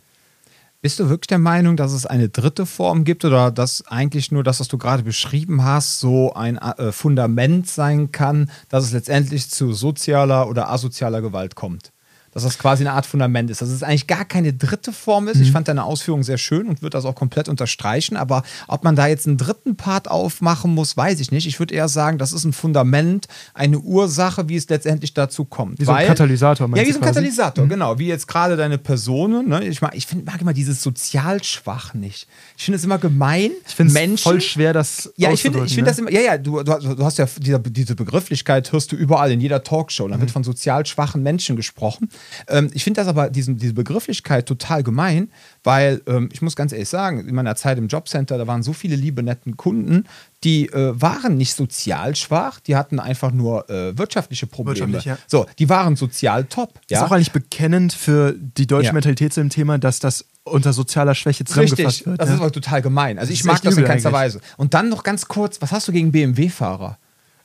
[0.82, 4.45] Bist du wirklich der Meinung, dass es eine dritte Form gibt oder dass eigentlich nur
[4.45, 9.50] das, was du gerade beschrieben hast, so ein äh, Fundament sein kann, dass es letztendlich
[9.50, 11.91] zu sozialer oder asozialer Gewalt kommt?
[12.39, 13.61] Dass das quasi eine Art Fundament ist.
[13.61, 15.39] Dass es eigentlich gar keine dritte Form ist.
[15.41, 18.15] Ich fand deine Ausführung sehr schön und würde das auch komplett unterstreichen.
[18.15, 21.47] Aber ob man da jetzt einen dritten Part aufmachen muss, weiß ich nicht.
[21.47, 25.79] Ich würde eher sagen, das ist ein Fundament, eine Ursache, wie es letztendlich dazu kommt.
[25.79, 27.15] Wie so ein Katalysator, meinst Ja, wie so ein quasi?
[27.15, 27.99] Katalysator, genau.
[27.99, 29.49] Wie jetzt gerade deine Personen.
[29.49, 29.65] Ne?
[29.67, 32.27] Ich, mag, ich find, mag immer dieses sozial schwach nicht.
[32.57, 33.51] Ich finde es immer gemein.
[33.67, 35.83] Ich finde es voll schwer, das Ja, ich finde find ne?
[35.83, 39.41] das immer, ja, ja, du, du, hast ja diese, diese Begrifflichkeit, hörst du überall in
[39.41, 40.07] jeder Talkshow.
[40.07, 40.21] Da Mhm.
[40.21, 42.09] wird von sozial schwachen Menschen gesprochen.
[42.47, 45.32] Ähm, ich finde das aber, diesen, diese Begrifflichkeit total gemein,
[45.63, 48.73] weil ähm, ich muss ganz ehrlich sagen, in meiner Zeit im Jobcenter, da waren so
[48.73, 50.05] viele liebe, netten Kunden,
[50.43, 54.80] die äh, waren nicht sozial schwach, die hatten einfach nur äh, wirtschaftliche Probleme.
[54.80, 55.17] Wirtschaftlich, ja.
[55.27, 56.73] So, die waren sozial top.
[56.73, 56.97] Das ja?
[56.99, 58.93] ist auch eigentlich bekennend für die deutsche Ja.
[58.93, 62.21] Mentalität zu dem Thema, dass das unter sozialer Schwäche zusammengefasst Richtig, wird.
[62.21, 62.36] das ne?
[62.36, 63.19] ist aber total gemein.
[63.19, 64.19] Also ich mag das in keinster eigentlich.
[64.19, 64.41] Weise.
[64.57, 66.97] Und dann noch ganz kurz, was hast du gegen BMW-Fahrer?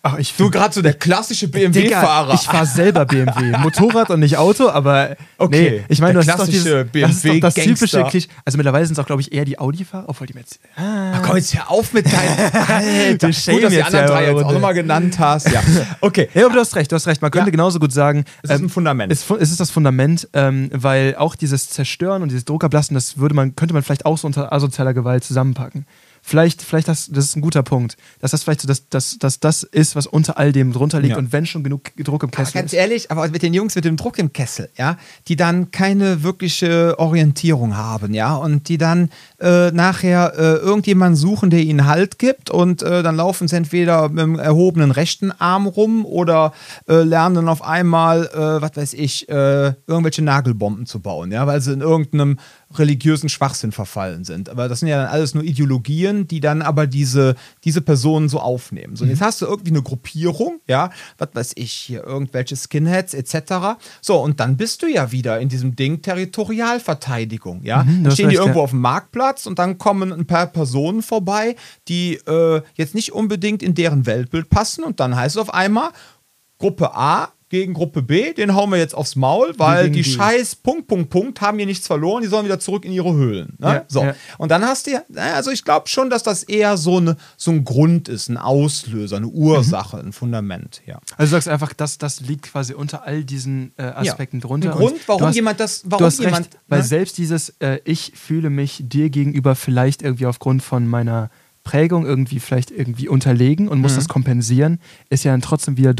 [0.06, 2.34] Ach, ich Du gerade so der klassische Digga, BMW-Fahrer.
[2.34, 3.56] ich fahre selber BMW.
[3.58, 8.04] Motorrad und nicht Auto, aber Okay, nee, ich meine, das das ist doch das typische
[8.04, 8.28] Klischee.
[8.44, 10.60] Also mittlerweile sind es auch, glaube ich, eher die Audi-Fahrer, obwohl die mir jetzt...
[10.76, 13.28] Ach, komm jetzt hör auf mit deinem Alter.
[13.28, 15.50] Gut, dass die anderen ja drei jetzt auch nochmal genannt hast.
[15.50, 15.62] Ja.
[16.02, 16.28] Okay.
[16.34, 17.22] Ja, aber du hast recht, du hast recht.
[17.22, 17.52] Man könnte Ja.
[17.52, 19.10] genauso gut sagen, Es ist ein Fundament.
[19.10, 23.34] Es, es ist das Fundament, ähm, weil auch dieses Zerstören und dieses Druckablassen, das würde
[23.34, 25.86] man, könnte man vielleicht auch so unter asozialer Gewalt zusammenpacken.
[26.26, 29.40] Vielleicht, vielleicht das, das ist ein guter Punkt, dass das vielleicht so das, das, das,
[29.40, 31.18] das ist, was unter all dem drunter liegt Ja.
[31.18, 32.78] und wenn schon genug Druck im Aber Kessel ganz ist.
[32.78, 34.96] ehrlich, aber mit den Jungs mit dem Druck im Kessel, ja,
[35.28, 41.50] die dann keine wirkliche Orientierung haben, ja, und die dann äh, nachher äh, irgendjemanden suchen,
[41.50, 45.66] der ihnen Halt gibt und äh, dann laufen sie entweder mit dem erhobenen rechten Arm
[45.66, 46.52] rum oder
[46.88, 51.46] äh, lernen dann auf einmal, äh, was weiß ich, äh, irgendwelche Nagelbomben zu bauen, ja,
[51.46, 52.38] weil sie in irgendeinem
[52.78, 54.48] religiösen Schwachsinn verfallen sind.
[54.48, 58.40] Aber das sind ja dann alles nur Ideologien, die dann aber diese, diese Personen so
[58.40, 58.96] aufnehmen.
[58.96, 63.14] So, und jetzt hast du irgendwie eine Gruppierung, ja, was weiß ich, hier irgendwelche Skinheads
[63.14, 63.78] etc.
[64.00, 67.84] So, und dann bist du ja wieder in diesem Ding Territorialverteidigung, ja.
[67.84, 68.64] Mhm, dann stehen die irgendwo ja.
[68.64, 71.56] auf dem Marktplatz und dann kommen ein paar Personen vorbei,
[71.88, 75.90] die äh, jetzt nicht unbedingt in deren Weltbild passen und dann heißt es auf einmal,
[76.58, 80.10] Gruppe A gegen Gruppe B, den hauen wir jetzt aufs Maul, weil die die.
[80.10, 83.54] scheiß Punkt, Punkt, Punkt haben hier nichts verloren, die sollen wieder zurück in ihre Höhlen.
[83.58, 83.66] Ne?
[83.66, 84.02] Ja, so.
[84.02, 84.14] ja.
[84.38, 85.02] Und dann hast du ja,
[85.34, 89.18] also ich glaube schon, dass das eher so, eine, so ein Grund ist, ein Auslöser,
[89.18, 90.98] eine Ursache, ein Fundament, ja.
[91.16, 94.72] Also du sagst einfach, das, das liegt quasi unter all diesen äh, Aspekten drunter.
[94.72, 96.84] Ein Grund, Und warum hast, jemand das, warum jemand, recht, weil ne?
[96.84, 101.30] selbst dieses, äh, ich fühle mich dir gegenüber vielleicht irgendwie aufgrund von meiner
[101.62, 103.96] Prägung irgendwie vielleicht irgendwie unterlegen und muss Mhm.
[103.96, 105.94] das kompensieren, ist ja dann trotzdem wieder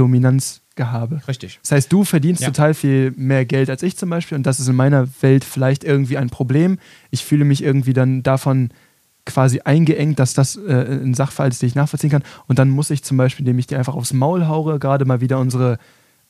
[0.77, 1.21] Dominanzgehabe.
[1.29, 1.59] Richtig.
[1.63, 2.49] Das heißt, du verdienst Ja.
[2.49, 5.85] total viel mehr Geld als ich zum Beispiel und das ist in meiner Welt vielleicht
[5.85, 6.79] irgendwie ein Problem.
[7.11, 8.71] Ich fühle mich irgendwie dann davon
[9.27, 10.73] quasi eingeengt, dass das äh,
[11.03, 12.23] ein Sachverhalt ist, den ich nachvollziehen kann.
[12.47, 15.23] Und dann muss ich zum Beispiel, indem ich dir einfach aufs Maul haue, gerade mal
[15.23, 15.79] wieder unsere,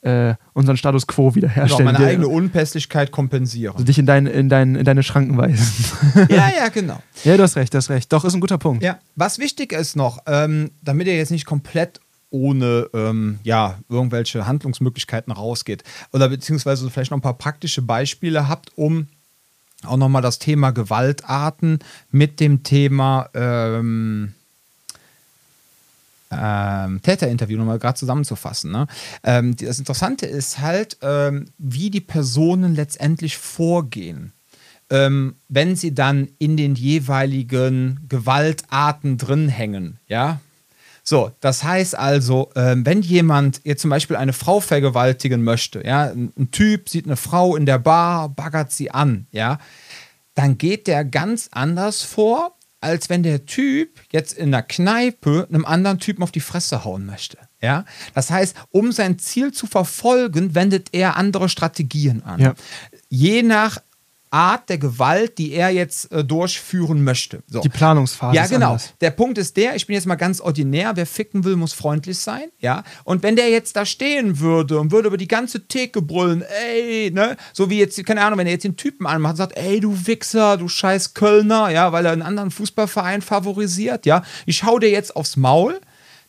[0.02, 1.86] äh, unseren Status quo Genau, wiederherstellen.
[1.86, 3.72] meine Der- eigene Unpässlichkeit kompensieren.
[3.74, 5.86] also dich in, dein, in, dein, in deine Schranken weisen.
[6.28, 7.02] ja, ja, genau.
[7.24, 8.12] ja, du hast recht, du hast recht.
[8.12, 8.84] Doch, ist ein guter Punkt.
[8.84, 11.98] Ja, was wichtig ist noch, ähm, damit ihr jetzt nicht komplett
[12.34, 18.76] ohne ähm, ja, irgendwelche Handlungsmöglichkeiten rausgeht oder beziehungsweise vielleicht noch ein paar praktische Beispiele habt,
[18.76, 19.06] um
[19.84, 21.78] auch nochmal das Thema Gewaltarten
[22.10, 24.34] mit dem Thema ähm,
[26.32, 28.72] ähm, Täterinterview nochmal gerade zusammenzufassen.
[28.72, 28.88] Ne?
[29.22, 34.32] Ähm, das Interessante ist halt, ähm, wie die Personen letztendlich vorgehen,
[34.90, 40.00] ähm, wenn sie dann in den jeweiligen Gewaltarten drin hängen.
[40.08, 40.40] Ja.
[41.06, 46.04] So, das heißt also, ähm, wenn jemand jetzt zum Beispiel eine Frau vergewaltigen möchte, ja,
[46.04, 49.58] ein, ein Typ sieht eine Frau in der Bar, baggert sie an, ja,
[50.34, 55.64] dann geht der ganz anders vor, als wenn der Typ jetzt in der Kneipe einem
[55.64, 57.38] anderen Typen auf die Fresse hauen möchte.
[57.60, 57.84] Ja?
[58.14, 62.40] Das heißt, um sein Ziel zu verfolgen, wendet er andere Strategien an.
[62.40, 62.54] Ja.
[63.08, 63.78] Je nach
[64.34, 67.44] Art der Gewalt, die er jetzt äh, durchführen möchte.
[67.46, 67.60] So.
[67.60, 68.72] Die Planungsphase Ja, genau.
[68.72, 68.92] anders.
[69.00, 72.18] Der Punkt ist der, ich bin jetzt mal ganz ordinär, wer ficken will, muss freundlich
[72.18, 72.82] sein, ja.
[73.04, 77.12] Und wenn der jetzt da stehen würde und würde über die ganze Theke brüllen, ey,
[77.12, 79.78] ne, so wie jetzt, keine Ahnung, wenn er jetzt den Typen anmacht und sagt, ey,
[79.78, 84.80] du Wichser, du scheiß Kölner, ja, weil er einen anderen Fußballverein favorisiert, ja, ich hau
[84.80, 85.80] dir jetzt aufs Maul,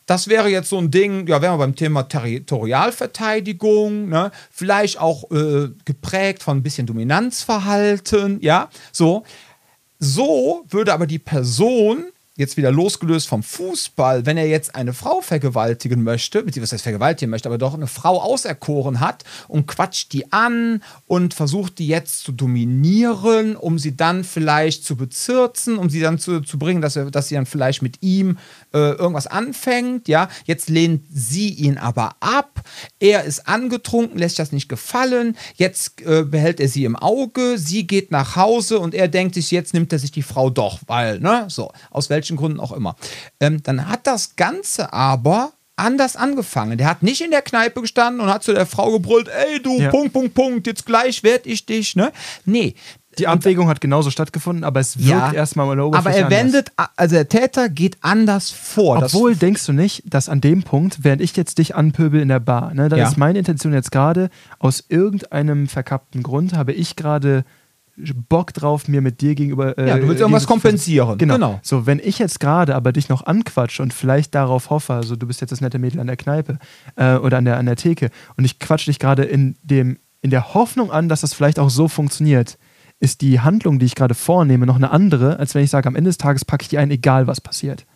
[0.06, 4.30] das wäre jetzt so ein Ding, ja, wären wir beim Thema Territorialverteidigung, ne?
[4.50, 9.24] vielleicht auch äh, geprägt von ein bisschen Dominanzverhalten, ja, so.
[9.98, 12.04] So würde aber die Person,
[12.36, 17.48] jetzt wieder losgelöst vom Fußball, wenn er jetzt eine Frau vergewaltigen möchte, beziehungsweise vergewaltigen möchte,
[17.48, 22.32] aber doch eine Frau auserkoren hat und quatscht die an und versucht die jetzt zu
[22.32, 27.10] dominieren, um sie dann vielleicht zu bezirzen, um sie dann zu, zu bringen, dass, er,
[27.10, 28.38] dass sie dann vielleicht mit ihm
[28.74, 30.28] äh, irgendwas anfängt, ja.
[30.44, 32.62] Jetzt lehnt sie ihn aber ab,
[33.00, 37.56] er ist angetrunken, lässt sich das nicht gefallen, jetzt äh, behält er sie im Auge,
[37.56, 40.80] sie geht nach Hause und er denkt sich, jetzt nimmt er sich die Frau doch,
[40.86, 42.96] weil, ne, so, aus welchen Gründen auch immer.
[43.40, 46.78] Ähm, dann hat das Ganze aber anders angefangen.
[46.78, 49.78] Der hat nicht in der Kneipe gestanden und hat zu der Frau gebrüllt, ey du,
[49.78, 49.90] Ja.
[49.90, 52.12] Punkt, Punkt, Punkt, jetzt gleich werd ich dich, ne?
[52.44, 52.74] Nee,
[53.18, 55.32] Die Abwägung hat genauso stattgefunden, aber es wirkt Ja.
[55.32, 56.38] erstmal an der Aber Oberfläche er anders.
[56.38, 59.00] wendet, also der Täter geht anders vor.
[59.00, 62.28] Das- Obwohl, denkst du nicht, dass an dem Punkt, während ich jetzt dich anpöbel in
[62.28, 63.08] der Bar, ne, da Ja.
[63.08, 67.44] ist meine Intention jetzt gerade, aus irgendeinem verkappten Grund habe ich gerade
[68.28, 69.76] Bock drauf, mir mit dir gegenüber.
[69.78, 71.18] äh, Ja, du willst irgendwas kompensieren.
[71.18, 71.34] Genau.
[71.34, 71.60] Genau.
[71.62, 75.26] So, wenn ich jetzt gerade aber dich noch anquatsche und vielleicht darauf hoffe, also du
[75.26, 76.58] bist jetzt das nette Mädel an der Kneipe
[76.96, 80.30] äh, oder an der, an der Theke und ich quatsche dich gerade in, dem, in
[80.30, 82.58] der Hoffnung an, dass das vielleicht auch so funktioniert,
[83.00, 85.96] ist die Handlung, die ich gerade vornehme, noch eine andere, als wenn ich sage, am
[85.96, 87.86] Ende des Tages packe ich die ein, egal was passiert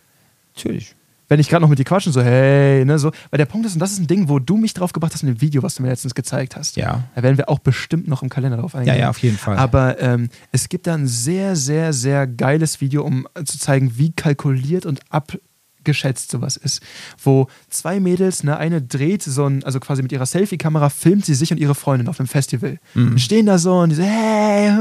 [0.57, 0.95] Natürlich.
[1.31, 3.13] Wenn ich gerade noch mit dir quatschen, so, hey, ne, so.
[3.31, 5.23] Weil der Punkt ist, und das ist ein Ding, wo du mich drauf gebracht hast
[5.23, 6.77] in dem Video, was du mir letztens gezeigt hast.
[6.77, 7.05] Ja.
[7.15, 8.95] Da werden wir auch bestimmt noch im Kalender drauf eingehen.
[8.95, 9.57] Ja, ja, auf jeden Fall.
[9.57, 14.11] Aber ähm, es gibt da ein sehr, sehr, sehr geiles Video, um zu zeigen, wie
[14.11, 16.83] kalkuliert und abgeschätzt sowas ist.
[17.23, 21.35] Wo zwei Mädels, ne, eine dreht so ein, also quasi mit ihrer Selfie-Kamera, filmt sie
[21.35, 22.81] sich und ihre Freundin auf einem Festival.
[22.95, 23.13] Mhm.
[23.13, 24.73] Und stehen da so und die so, hey,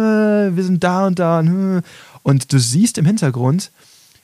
[0.56, 1.38] wir sind da und da.
[1.42, 1.84] Und,
[2.24, 3.70] und du siehst im Hintergrund,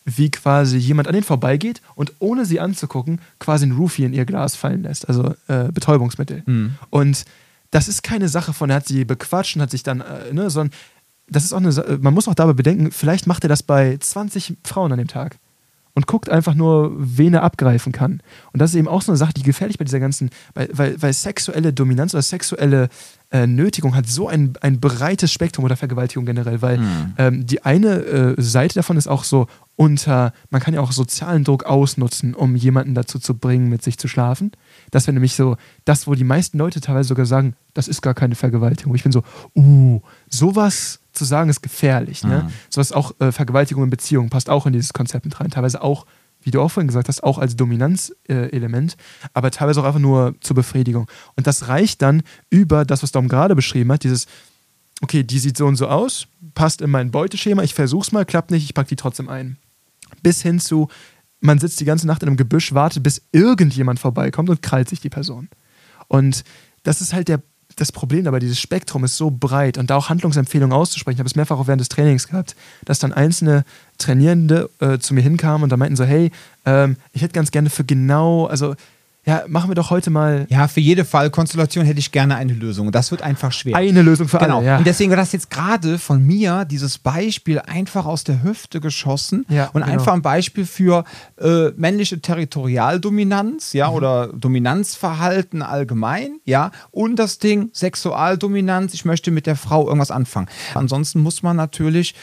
[0.06, 4.26] wie quasi jemand an denen vorbeigeht und ohne sie anzugucken, quasi ein Roofie in ihr
[4.26, 6.44] Glas fallen lässt, also äh, Betäubungsmittel.
[6.46, 6.76] Mhm.
[6.92, 7.26] Und
[7.72, 10.50] das ist keine Sache von, er hat sie bequatscht und hat sich dann, äh, ne,
[10.50, 10.78] sondern
[11.28, 14.58] das ist auch eine man muss auch dabei bedenken, vielleicht macht er das bei 20
[14.64, 15.38] Frauen an dem Tag
[15.96, 18.22] und guckt einfach nur, wen er abgreifen kann.
[18.52, 21.02] Und das ist eben auch so eine Sache, die gefährlich bei dieser ganzen, weil, weil,
[21.02, 22.90] weil sexuelle Dominanz oder sexuelle
[23.32, 26.80] äh, Nötigung hat so ein, ein breites Spektrum oder Vergewaltigung generell, weil
[27.18, 31.44] ähm, die eine äh, Seite davon ist auch so unter, man kann ja auch sozialen
[31.44, 34.52] Druck ausnutzen, um jemanden dazu zu bringen, mit sich zu schlafen.
[34.92, 38.14] Das wäre nämlich so, das, wo die meisten Leute teilweise sogar sagen, das ist gar
[38.14, 38.96] keine Vergewaltigung.
[38.96, 39.24] Ich bin so,
[39.56, 42.24] uh, sowas zu sagen ist gefährlich.
[42.24, 42.52] Ne?
[42.70, 45.52] Sowas auch äh, Vergewaltigung in Beziehungen passt auch in dieses Konzept mit rein.
[45.52, 46.06] Teilweise auch,
[46.42, 50.36] wie du auch vorhin gesagt hast, auch als Dominanzelement, äh, aber teilweise auch einfach nur
[50.42, 51.08] zur Befriedigung.
[51.36, 54.28] Und das reicht dann über das, was Dom gerade beschrieben hat, dieses,
[55.02, 58.52] okay, die sieht so und so aus, passt in mein Beuteschema, ich versuch's mal, klappt
[58.52, 59.58] nicht, ich pack die trotzdem ein.
[60.22, 60.88] Bis hin zu,
[61.40, 65.02] man sitzt die ganze Nacht in einem Gebüsch, wartet, bis irgendjemand vorbeikommt und krallt sich
[65.02, 65.50] die Person.
[66.08, 66.44] Und
[66.84, 67.42] das ist halt der,
[67.76, 71.18] das Problem dabei, dieses Spektrum ist so breit und da auch Handlungsempfehlungen auszusprechen.
[71.18, 72.56] Ich habe es mehrfach auch während des Trainings gehabt,
[72.86, 73.66] dass dann einzelne
[73.98, 76.32] Trainierende äh, zu mir hinkamen und da meinten so, hey,
[76.66, 78.76] ähm, ich hätte ganz gerne für genau, also
[79.26, 82.92] ja, machen wir doch heute mal Ja, für jede Fallkonstellation hätte ich gerne eine Lösung.
[82.92, 83.76] Das wird einfach schwer.
[83.76, 84.58] eine Lösung für Genau.
[84.60, 84.66] alle.
[84.68, 84.78] Ja.
[84.78, 89.46] Und deswegen war das jetzt gerade von mir, dieses Beispiel einfach aus der Hüfte geschossen
[89.50, 89.94] Ja, und genau.
[89.94, 91.04] einfach ein Beispiel für
[91.42, 93.96] äh, männliche Territorialdominanz, ja, Mhm.
[93.96, 100.48] oder Dominanzverhalten allgemein, ja, und das Ding Sexualdominanz, ich möchte mit der Frau irgendwas anfangen.
[100.74, 102.14] Ansonsten muss man natürlich,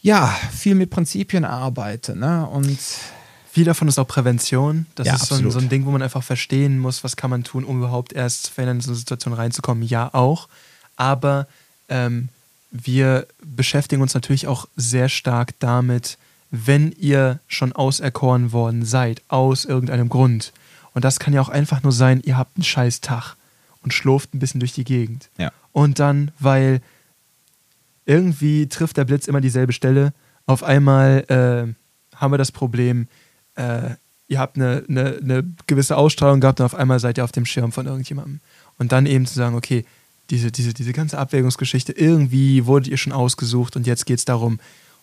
[0.00, 2.76] ja, viel mit Prinzipien arbeiten, ne, und
[3.52, 4.86] Viel davon ist auch Prävention.
[4.94, 7.28] Das Ja, ist so ein, so ein Ding, wo man einfach verstehen muss, was kann
[7.28, 9.82] man tun, um überhaupt erst verhindern, in so eine Situation reinzukommen.
[9.82, 10.48] Ja, auch.
[10.96, 11.46] Aber
[11.90, 12.30] ähm,
[12.70, 16.16] wir beschäftigen uns natürlich auch sehr stark damit,
[16.50, 20.54] wenn ihr schon auserkoren worden seid, aus irgendeinem Grund.
[20.94, 23.36] Und das kann ja auch einfach nur sein, ihr habt einen scheiß Tag
[23.82, 25.28] und schlurft ein bisschen durch die Gegend.
[25.36, 25.52] Ja.
[25.72, 26.80] Und dann, weil
[28.06, 30.14] irgendwie trifft der Blitz immer dieselbe Stelle,
[30.46, 33.08] auf einmal äh, haben wir das Problem,
[33.56, 33.90] äh,
[34.28, 37.46] ihr habt eine, eine, eine gewisse Ausstrahlung gehabt und auf einmal seid ihr auf dem
[37.46, 38.40] Schirm von irgendjemandem.
[38.78, 39.84] Und dann eben zu sagen, okay,
[40.30, 44.58] diese, diese, diese ganze Abwägungsgeschichte, irgendwie wurdet ihr schon ausgesucht und jetzt geht es darum,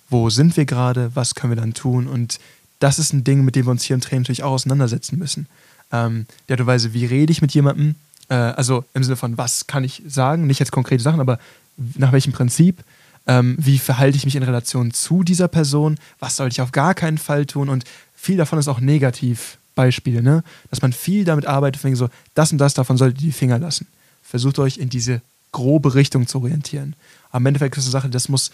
[0.09, 2.07] wo sind wir gerade, was können wir dann tun?
[2.07, 2.39] Und
[2.79, 5.47] das ist ein Ding, mit dem wir uns hier im Training natürlich auch auseinandersetzen müssen.
[5.91, 7.95] Ähm, die Art und Weise, wie rede ich mit jemandem?
[8.29, 10.47] Äh, also im Sinne von, was kann ich sagen?
[10.47, 11.39] Nicht jetzt konkrete Sachen, aber
[11.77, 12.83] nach welchem Prinzip?
[13.27, 15.99] Ähm, wie verhalte ich mich in Relation zu dieser Person?
[16.19, 17.69] Was sollte ich auf gar keinen Fall tun?
[17.69, 17.83] Und
[18.21, 20.43] viel davon ist auch Negativbeispiele, ne?
[20.69, 23.59] Dass man viel damit arbeitet, wegen so, das und das, davon solltet ihr die Finger
[23.59, 23.87] lassen.
[24.21, 25.21] Versucht euch in diese
[25.53, 26.95] grobe Richtung zu orientieren.
[27.29, 28.51] Aber im Endeffekt ist es eine Sache, das muss,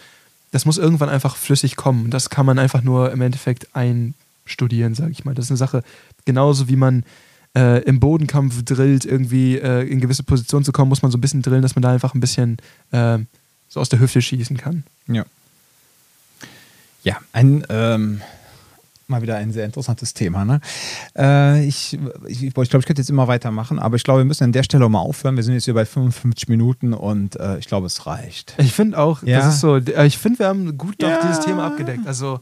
[0.52, 2.10] das muss irgendwann einfach flüssig kommen.
[2.10, 5.34] Das kann man einfach nur im Endeffekt einstudieren, sage ich mal.
[5.34, 5.82] Das ist eine Sache,
[6.24, 7.04] genauso wie man
[7.56, 11.20] äh, im Bodenkampf drillt, irgendwie äh, in gewisse Positionen zu kommen, muss man so ein
[11.20, 12.58] bisschen drillen, dass man da einfach ein bisschen
[12.92, 13.18] äh,
[13.68, 14.84] so aus der Hüfte schießen kann.
[15.08, 15.24] Ja.
[17.02, 18.20] Ja, ein ähm,
[19.08, 20.44] mal wieder ein sehr interessantes Thema.
[20.44, 20.60] Ne?
[21.16, 24.44] Äh, ich ich, ich glaube, ich könnte jetzt immer weitermachen, aber ich glaube, wir müssen
[24.44, 25.36] an der Stelle mal aufhören.
[25.36, 28.54] Wir sind jetzt hier bei 55 Minuten und äh, ich glaube, es reicht.
[28.58, 29.38] Ich finde auch, Ja.
[29.38, 31.20] das ist so, äh, ich finde, wir haben gut doch Ja.
[31.22, 32.06] dieses Thema abgedeckt.
[32.06, 32.40] Also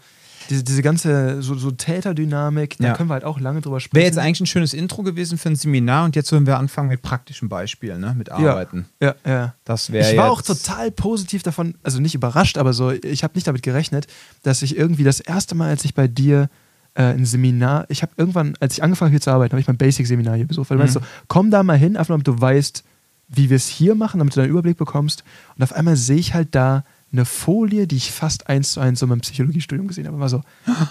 [0.51, 2.95] diese, diese ganze so, so Täterdynamik, da Ja.
[2.95, 3.97] können wir halt auch lange drüber sprechen.
[3.97, 6.88] Wäre jetzt eigentlich ein schönes Intro gewesen für ein Seminar und jetzt würden wir anfangen
[6.88, 8.14] mit praktischen Beispielen, ne?
[8.16, 8.86] mit Arbeiten.
[9.01, 9.55] Ja, ja.
[9.64, 13.34] Das wäre Ich war auch total positiv davon, also nicht überrascht, aber so, ich habe
[13.34, 14.07] nicht damit gerechnet,
[14.42, 16.49] dass ich irgendwie das erste Mal, als ich bei dir
[16.95, 19.66] äh, ein Seminar, ich habe irgendwann, als ich angefangen habe hier zu arbeiten, habe ich
[19.66, 22.40] mein Basic-Seminar hier besucht, weil du meinst so, komm da mal hin, einfach damit du
[22.40, 22.84] weißt,
[23.28, 25.24] wie wir es hier machen, damit du einen Überblick bekommst.
[25.57, 26.84] Und auf einmal sehe ich halt da
[27.15, 30.19] eine Folie, die ich fast eins zu eins so in meinem Psychologiestudium gesehen habe.
[30.19, 30.43] War so,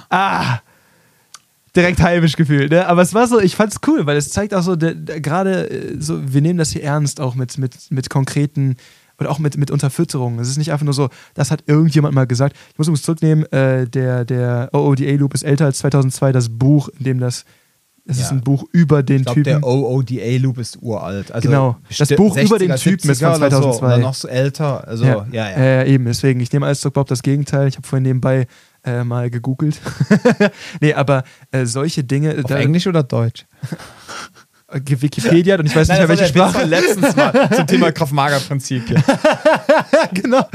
[0.10, 0.60] ah,
[1.76, 2.72] direkt heimisch gefühlt.
[2.72, 2.88] Ne?
[2.88, 5.96] Aber es war so, ich fand es cool, weil es zeigt auch so, gerade äh,
[6.00, 8.78] so, wir nehmen das hier ernst, auch mit, mit, mit konkreten
[9.20, 10.40] oder auch mit, mit Unterfütterungen.
[10.40, 12.56] Es ist nicht einfach nur so, das hat irgendjemand mal gesagt.
[12.72, 17.04] Ich muss übrigens zurücknehmen, äh, der, der OODA-Loop ist älter als 2002, das Buch, in
[17.04, 17.46] dem das
[18.06, 18.26] es ja.
[18.26, 19.62] ist ein Buch über den ich glaub, Typen.
[19.62, 21.32] Der OODA-Loop ist uralt.
[21.32, 21.78] Also genau.
[21.98, 23.46] Das Buch über den Typen ist von 2002.
[23.58, 24.86] Oder, so, oder noch so älter.
[24.88, 25.50] Also, ja, ja.
[25.50, 25.56] ja.
[25.56, 27.68] Äh, eben, deswegen, ich nehme alles zurück, Bob, das Gegenteil.
[27.68, 28.48] Ich habe vorhin nebenbei
[28.84, 29.80] äh, mal gegoogelt.
[30.82, 32.36] nee, aber äh, solche Dinge.
[32.44, 33.46] Auf da, Englisch oder Deutsch?
[34.74, 36.64] Wikipedia und ich weiß nicht mehr, welche Sprache.
[36.64, 38.84] letztens mal zum Thema Kraft-Mager-Prinzip.
[40.14, 40.46] genau.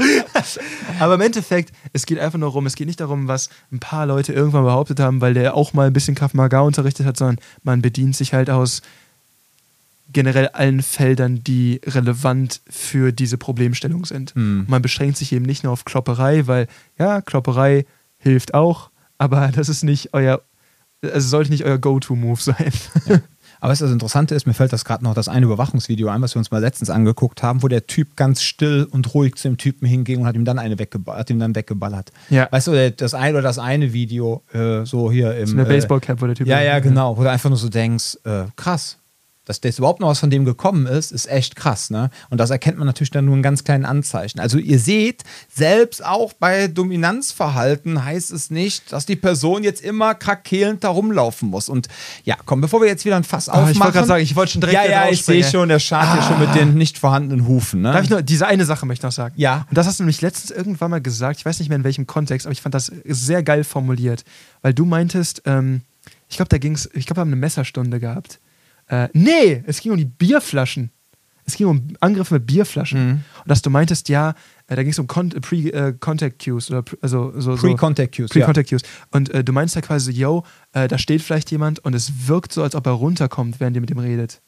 [0.99, 4.05] Aber im Endeffekt, es geht einfach nur darum, es geht nicht darum, was ein paar
[4.05, 7.81] Leute irgendwann behauptet haben, weil der auch mal ein bisschen Kraft-Maga unterrichtet hat, sondern man
[7.81, 8.81] bedient sich halt aus
[10.11, 14.35] generell allen Feldern, die relevant für diese Problemstellung sind.
[14.35, 14.65] Mhm.
[14.67, 16.67] Man beschränkt sich eben nicht nur auf Klopperei, weil
[16.97, 17.85] ja, Klopperei
[18.17, 20.41] hilft auch, aber das ist nicht euer,
[21.01, 22.71] also sollte nicht euer Go-To-Move sein.
[23.05, 23.21] Ja.
[23.59, 26.35] Aber was das Interessante ist, mir fällt das gerade noch das eine Überwachungsvideo ein, was
[26.35, 29.57] wir uns mal letztens angeguckt haben, wo der Typ ganz still und ruhig zu dem
[29.57, 32.11] Typen hinging und hat ihm dann eine weggeballert, hat ihm dann weggeballert.
[32.29, 32.47] Ja.
[32.51, 35.47] Weißt du, das eine oder das eine Video, äh, so hier im.
[35.47, 36.47] So eine Baseballcap, wo der Typ.
[36.47, 38.97] Ja, ja, genau, wo du einfach nur so denkst, äh, krass,
[39.49, 41.89] dass das überhaupt noch was von dem gekommen ist, ist echt krass.
[41.89, 42.11] Ne?
[42.29, 44.39] Und das erkennt man natürlich dann nur in ganz kleinen Anzeichen.
[44.39, 50.13] Also ihr seht, selbst auch bei Dominanzverhalten heißt es nicht, dass die Person jetzt immer
[50.13, 51.67] krakeelend da rumlaufen muss.
[51.67, 51.87] Und
[52.25, 53.69] ja, komm, bevor wir jetzt wieder ein Fass aufmachen.
[53.69, 55.79] Ah, ich wollte gerade sagen, ich wollte schon direkt Ja, ja, ich sehe schon, der
[55.79, 56.13] schart ah.
[56.13, 57.81] hier schon mit den nicht vorhandenen Hufen.
[57.81, 57.91] Ne?
[57.91, 59.33] Darf ich nur, diese eine Sache möchte ich noch sagen.
[59.35, 59.65] Ja.
[59.67, 62.05] Und das hast du nämlich letztens irgendwann mal gesagt, ich weiß nicht mehr in welchem
[62.05, 64.25] Kontext, aber ich fand das sehr geil formuliert.
[64.61, 65.81] Weil du meintest, ähm,
[66.29, 68.39] ich glaube, da ging es, ich glaube, wir haben eine Messerstunde gehabt.
[68.89, 70.91] Äh, nee, es ging um die Bierflaschen.
[71.45, 73.05] Es ging um Angriffe mit Bierflaschen.
[73.05, 73.11] Mhm.
[73.11, 74.35] Und dass du meintest, ja,
[74.67, 76.69] äh, da ging es um Con äh, Pre-Contact äh, Cues.
[76.69, 78.29] Oder, also, so, Pre-Contact Cues.
[78.29, 78.77] Pre-Contact ja.
[78.77, 78.87] Cues.
[79.11, 82.53] Und äh, du meinst ja quasi, yo, äh, da steht vielleicht jemand und es wirkt
[82.53, 84.41] so, als ob er runterkommt, während ihr mit ihm redet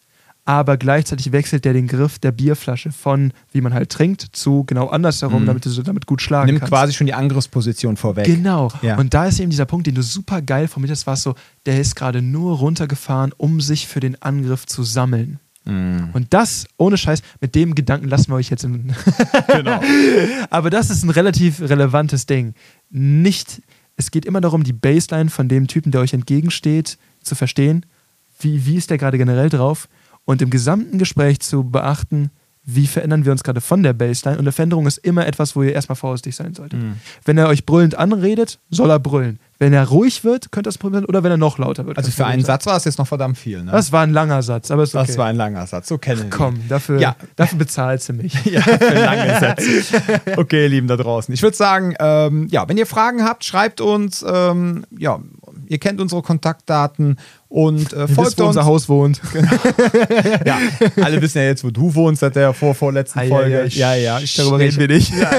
[0.52, 4.88] aber gleichzeitig wechselt der den Griff der Bierflasche von, wie man halt trinkt, zu genau
[4.88, 5.46] andersherum, mhm.
[5.46, 6.72] damit du so damit gut schlagen Nimmt kannst.
[6.72, 8.26] Nimmt quasi schon die Angriffsposition vorweg.
[8.26, 8.70] Genau.
[8.82, 8.98] Ja.
[8.98, 11.36] Und da ist eben dieser Punkt, den du super geil formuliert hast, war so,
[11.66, 15.40] der ist gerade nur runtergefahren, um sich für den Angriff zu sammeln.
[15.64, 16.10] Mhm.
[16.12, 18.94] Und das, ohne Scheiß, mit dem Gedanken lassen wir euch jetzt in.
[19.48, 19.80] genau.
[20.50, 22.56] Aber das ist ein relativ relevantes Ding.
[22.90, 23.62] Nicht,
[23.96, 27.86] es geht immer darum, die Baseline von dem Typen, der euch entgegensteht, zu verstehen.
[28.40, 29.88] Wie, wie ist der gerade generell drauf?
[30.26, 32.32] Und im gesamten Gespräch zu beachten,
[32.64, 34.38] wie verändern wir uns gerade von der Baseline.
[34.38, 36.80] Und eine Veränderung ist immer etwas, wo ihr erstmal vorsichtig sein solltet.
[36.80, 36.98] Mhm.
[37.26, 39.40] Wenn er euch brüllend anredet, soll er brüllen.
[39.58, 41.98] Wenn er ruhig wird, könnte das Problem sein, oder wenn er noch lauter wird.
[41.98, 43.64] Also für einen Satz war es jetzt noch verdammt viel.
[43.64, 43.72] Ne?
[43.72, 44.92] Das war ein langer Satz, aber okay.
[44.94, 47.16] Das war ein langer Satz, so kennen wir Komm, dafür, ja.
[47.36, 48.34] dafür bezahlst du mich.
[48.46, 50.02] ja, für lange Sätze.
[50.38, 51.32] Okay, ihr Lieben da draußen.
[51.34, 54.26] Ich würde sagen, ähm, ja, wenn ihr Fragen habt, schreibt uns.
[54.28, 55.20] Ähm, ja,
[55.72, 57.18] ihr kennt unsere Kontaktdaten
[57.48, 58.58] und äh, folgt wisst, wo uns.
[58.58, 59.22] unser Haus wohnt.
[60.46, 60.60] ja,
[61.02, 63.68] alle wissen ja jetzt, wo du wohnst seit der vor vorletzten Folge.
[63.70, 65.14] Ja, ja, ich, darüber reden wir nicht.
[65.16, 65.32] Ja.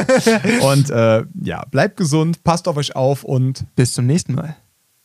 [0.73, 4.57] Und äh, ja, bleibt gesund, passt auf euch auf und bis zum nächsten Mal.